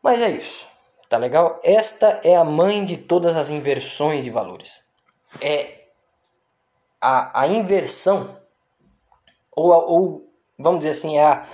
[0.02, 0.70] Mas é isso.
[1.10, 1.60] Tá legal?
[1.64, 4.84] Esta é a mãe de todas as inversões de valores.
[5.42, 5.88] É
[7.02, 8.38] a, a inversão,
[9.52, 11.46] ou, ou vamos dizer assim, é a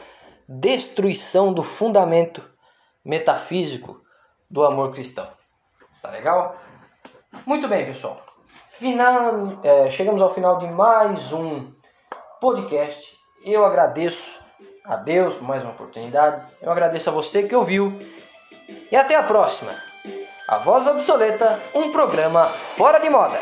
[0.47, 2.47] destruição do fundamento
[3.03, 4.01] metafísico
[4.49, 5.27] do amor cristão.
[6.01, 6.53] Tá legal?
[7.45, 8.21] Muito bem, pessoal.
[8.69, 11.71] Final, é, chegamos ao final de mais um
[12.39, 13.17] podcast.
[13.43, 14.39] Eu agradeço
[14.85, 16.45] a Deus mais uma oportunidade.
[16.61, 17.97] Eu agradeço a você que ouviu.
[18.91, 19.73] E até a próxima.
[20.47, 23.39] A Voz Obsoleta, um programa fora de moda.